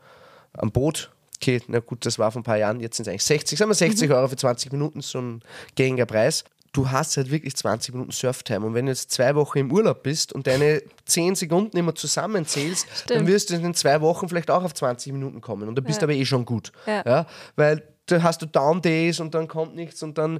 am 0.54 0.72
Boot. 0.72 1.12
Okay, 1.42 1.62
na 1.68 1.80
gut, 1.80 2.06
das 2.06 2.20
war 2.20 2.32
vor 2.32 2.42
ein 2.42 2.44
paar 2.44 2.58
Jahren, 2.58 2.80
jetzt 2.82 2.98
sind 2.98 3.06
es 3.06 3.10
eigentlich 3.10 3.24
60, 3.24 3.58
sagen 3.58 3.70
wir 3.70 3.76
60 3.76 4.12
Euro 4.12 4.28
für 4.28 4.36
20 4.36 4.72
Minuten, 4.74 5.02
so 5.02 5.20
ein 5.20 5.42
gängiger 5.76 6.06
Preis. 6.06 6.44
Du 6.72 6.92
hast 6.92 7.18
halt 7.18 7.32
wirklich 7.32 7.56
20 7.56 7.94
Minuten 7.94 8.12
Surftime 8.12 8.66
und 8.66 8.74
wenn 8.74 8.86
du 8.86 8.92
jetzt 8.92 9.12
zwei 9.12 9.36
Wochen 9.36 9.58
im 9.58 9.72
Urlaub 9.72 10.04
bist 10.04 10.34
und 10.34 10.48
deine 10.48 10.82
10 11.06 11.36
Sekunden 11.36 11.78
immer 11.78 11.96
zusammenzählst, 11.96 12.88
dann 13.08 13.18
Stimmt. 13.18 13.28
wirst 13.28 13.50
du 13.50 13.56
in 13.56 13.64
den 13.64 13.74
zwei 13.74 14.02
Wochen 14.02 14.30
vielleicht 14.30 14.52
auch 14.52 14.64
auf 14.64 14.74
20 14.74 15.14
Minuten 15.14 15.42
kommen 15.42 15.68
und 15.68 15.76
da 15.76 15.82
bist 15.82 16.02
du 16.02 16.06
aber 16.06 16.14
eh 16.14 16.26
schon 16.26 16.46
gut. 16.46 16.72
Ja. 16.86 17.26
Weil 17.56 17.84
da 18.06 18.24
hast 18.24 18.42
du 18.42 18.46
Down 18.46 18.82
Days 18.82 19.20
und 19.20 19.34
dann 19.34 19.48
kommt 19.48 19.76
nichts 19.76 20.04
und 20.04 20.18
dann, 20.18 20.40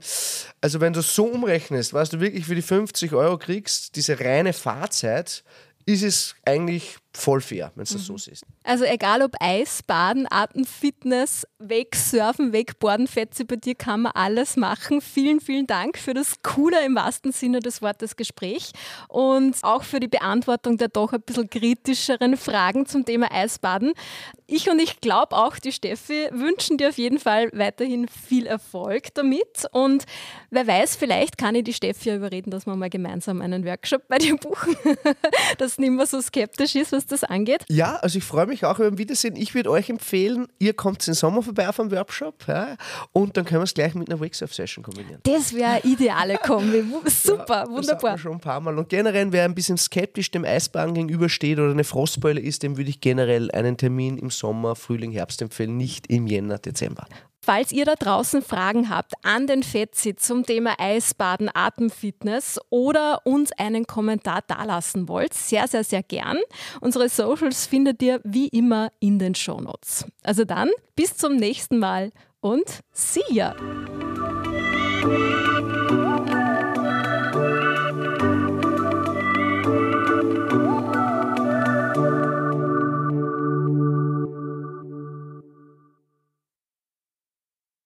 also 0.62 0.82
wenn 0.82 0.94
du 0.94 1.02
so 1.02 1.26
umrechnest, 1.26 1.94
was 1.94 2.10
du 2.10 2.20
wirklich 2.20 2.46
für 2.46 2.56
die 2.56 2.62
50 2.62 3.14
Euro 3.14 3.38
kriegst, 3.38 3.96
diese 3.96 4.20
reine 4.20 4.54
Fahrzeit, 4.54 5.44
ist 5.86 6.04
es 6.04 6.36
eigentlich 6.46 6.98
voll 7.14 7.42
fair, 7.42 7.72
wenn 7.76 7.86
du 7.86 7.94
das 7.94 8.06
so 8.06 8.18
siehst. 8.18 8.46
Also 8.64 8.86
egal 8.86 9.22
ob 9.22 9.36
Eisbaden, 9.40 10.28
Atemfitness, 10.30 11.48
Wegsurfen, 11.58 12.54
Wegborden, 12.54 13.08
Fetze 13.08 13.46
bei 13.46 13.56
dir 13.56 13.76
kann 13.76 14.02
man 14.02 14.12
alles 14.14 14.56
machen. 14.58 15.02
Vielen, 15.02 15.40
vielen 15.40 15.66
Dank 15.66 15.98
für 15.98 16.14
das 16.14 16.42
coole 16.44 16.86
im 16.86 16.96
wahrsten 16.96 17.32
Sinne 17.32 17.60
des 17.60 17.82
Wortes 17.82 18.16
Gespräch 18.16 18.72
und 19.08 19.58
auch 19.64 19.84
für 19.84 20.00
die 20.00 20.08
Beantwortung 20.08 20.78
der 20.78 20.90
doch 20.90 21.12
ein 21.14 21.22
bisschen 21.22 21.50
kritischeren 21.50 22.38
Fragen 22.38 22.86
zum 22.86 23.06
Thema 23.06 23.32
Eisbaden. 23.32 23.94
Ich 24.46 24.70
und 24.70 24.80
ich 24.80 25.02
glaube 25.02 25.36
auch, 25.36 25.58
die 25.58 25.72
Steffi 25.72 26.28
wünschen 26.32 26.78
dir 26.78 26.90
auf 26.90 26.98
jeden 26.98 27.20
Fall 27.20 27.50
weiterhin 27.54 28.08
viel 28.08 28.46
Erfolg 28.46 29.14
damit 29.16 29.66
und 29.72 30.06
wer 30.50 30.66
weiß, 30.66 30.96
vielleicht 30.96 31.38
kann 31.38 31.56
ich 31.56 31.64
die 31.64 31.74
Steffi 31.74 32.10
ja 32.10 32.16
überreden, 32.16 32.52
dass 32.52 32.66
wir 32.66 32.76
mal 32.76 32.90
gemeinsam 32.90 33.42
einen 33.42 33.66
Workshop 33.66 34.08
bei 34.08 34.18
dir 34.18 34.36
buchen, 34.38 34.76
dass 35.58 35.78
nicht 35.78 35.92
mehr 35.92 36.06
so 36.06 36.22
skeptisch 36.22 36.76
ist, 36.76 36.94
was 37.00 37.06
das 37.06 37.24
angeht. 37.24 37.64
Ja, 37.70 37.96
also 37.96 38.18
ich 38.18 38.24
freue 38.26 38.46
mich 38.46 38.66
auch 38.66 38.78
über 38.80 38.88
ein 38.90 38.98
Wiedersehen. 38.98 39.36
Ich 39.38 39.56
würde 39.56 39.72
euch 39.72 39.90
empfehlen, 39.90 40.48
ihr 40.60 40.74
kommt 40.74 41.08
im 41.08 41.14
Sommer 41.14 41.42
vorbei 41.42 41.70
auf 41.70 41.80
einem 41.80 41.92
Workshop 41.92 42.46
ja, 42.48 42.76
und 43.14 43.38
dann 43.38 43.46
können 43.46 43.62
wir 43.62 43.64
es 43.64 43.74
gleich 43.74 43.96
mit 43.96 44.10
einer 44.10 44.20
Wakesurf-Session 44.20 44.84
kombinieren. 44.84 45.22
Das 45.24 45.54
wäre 45.54 45.72
eine 45.72 45.84
ideale 45.86 46.38
Kombi. 46.38 46.84
Super, 47.06 47.46
Das 47.46 47.48
sagt 47.48 47.70
wunderbar. 47.70 48.18
schon 48.18 48.34
ein 48.34 48.40
paar 48.42 48.60
Mal. 48.60 48.78
Und 48.78 48.90
generell, 48.90 49.32
wer 49.32 49.46
ein 49.46 49.56
bisschen 49.56 49.78
skeptisch 49.78 50.30
dem 50.32 50.44
Eisbahn 50.44 50.94
gegenübersteht 50.94 51.58
oder 51.60 51.72
eine 51.72 51.86
Frostbeule 51.86 52.42
ist, 52.42 52.64
dem 52.64 52.76
würde 52.78 52.90
ich 52.90 53.00
generell 53.00 53.50
einen 53.52 53.78
Termin 53.78 54.18
im 54.18 54.30
Sommer, 54.30 54.76
Frühling, 54.76 55.12
Herbst 55.12 55.42
empfehlen, 55.42 55.78
nicht 55.78 56.08
im 56.08 56.28
Jänner, 56.28 56.58
Dezember. 56.58 57.06
Falls 57.42 57.72
ihr 57.72 57.86
da 57.86 57.96
draußen 57.96 58.42
Fragen 58.42 58.90
habt 58.90 59.14
an 59.24 59.48
den 59.48 59.64
Fetzi 59.64 60.16
zum 60.16 60.46
Thema 60.46 60.76
Eisbaden, 60.78 61.50
Atemfitness 61.54 62.60
oder 62.70 63.22
uns 63.26 63.52
einen 63.54 63.88
Kommentar 63.88 64.42
dalassen 64.46 65.08
wollt, 65.08 65.34
sehr, 65.34 65.68
sehr, 65.68 65.84
sehr 65.84 66.04
gern. 66.04 66.38
Unsere 66.82 67.10
Socials 67.10 67.66
findet 67.66 68.02
ihr 68.02 68.20
wie 68.24 68.48
immer 68.50 68.92
in 69.00 69.20
den 69.20 69.36
Shownotes. 69.36 70.06
Also 70.24 70.44
dann, 70.44 70.70
bis 70.96 71.16
zum 71.16 71.38
nächsten 71.38 71.80
Mal 71.80 72.12
und 72.42 72.82
see 72.92 73.22
ya! 73.30 73.56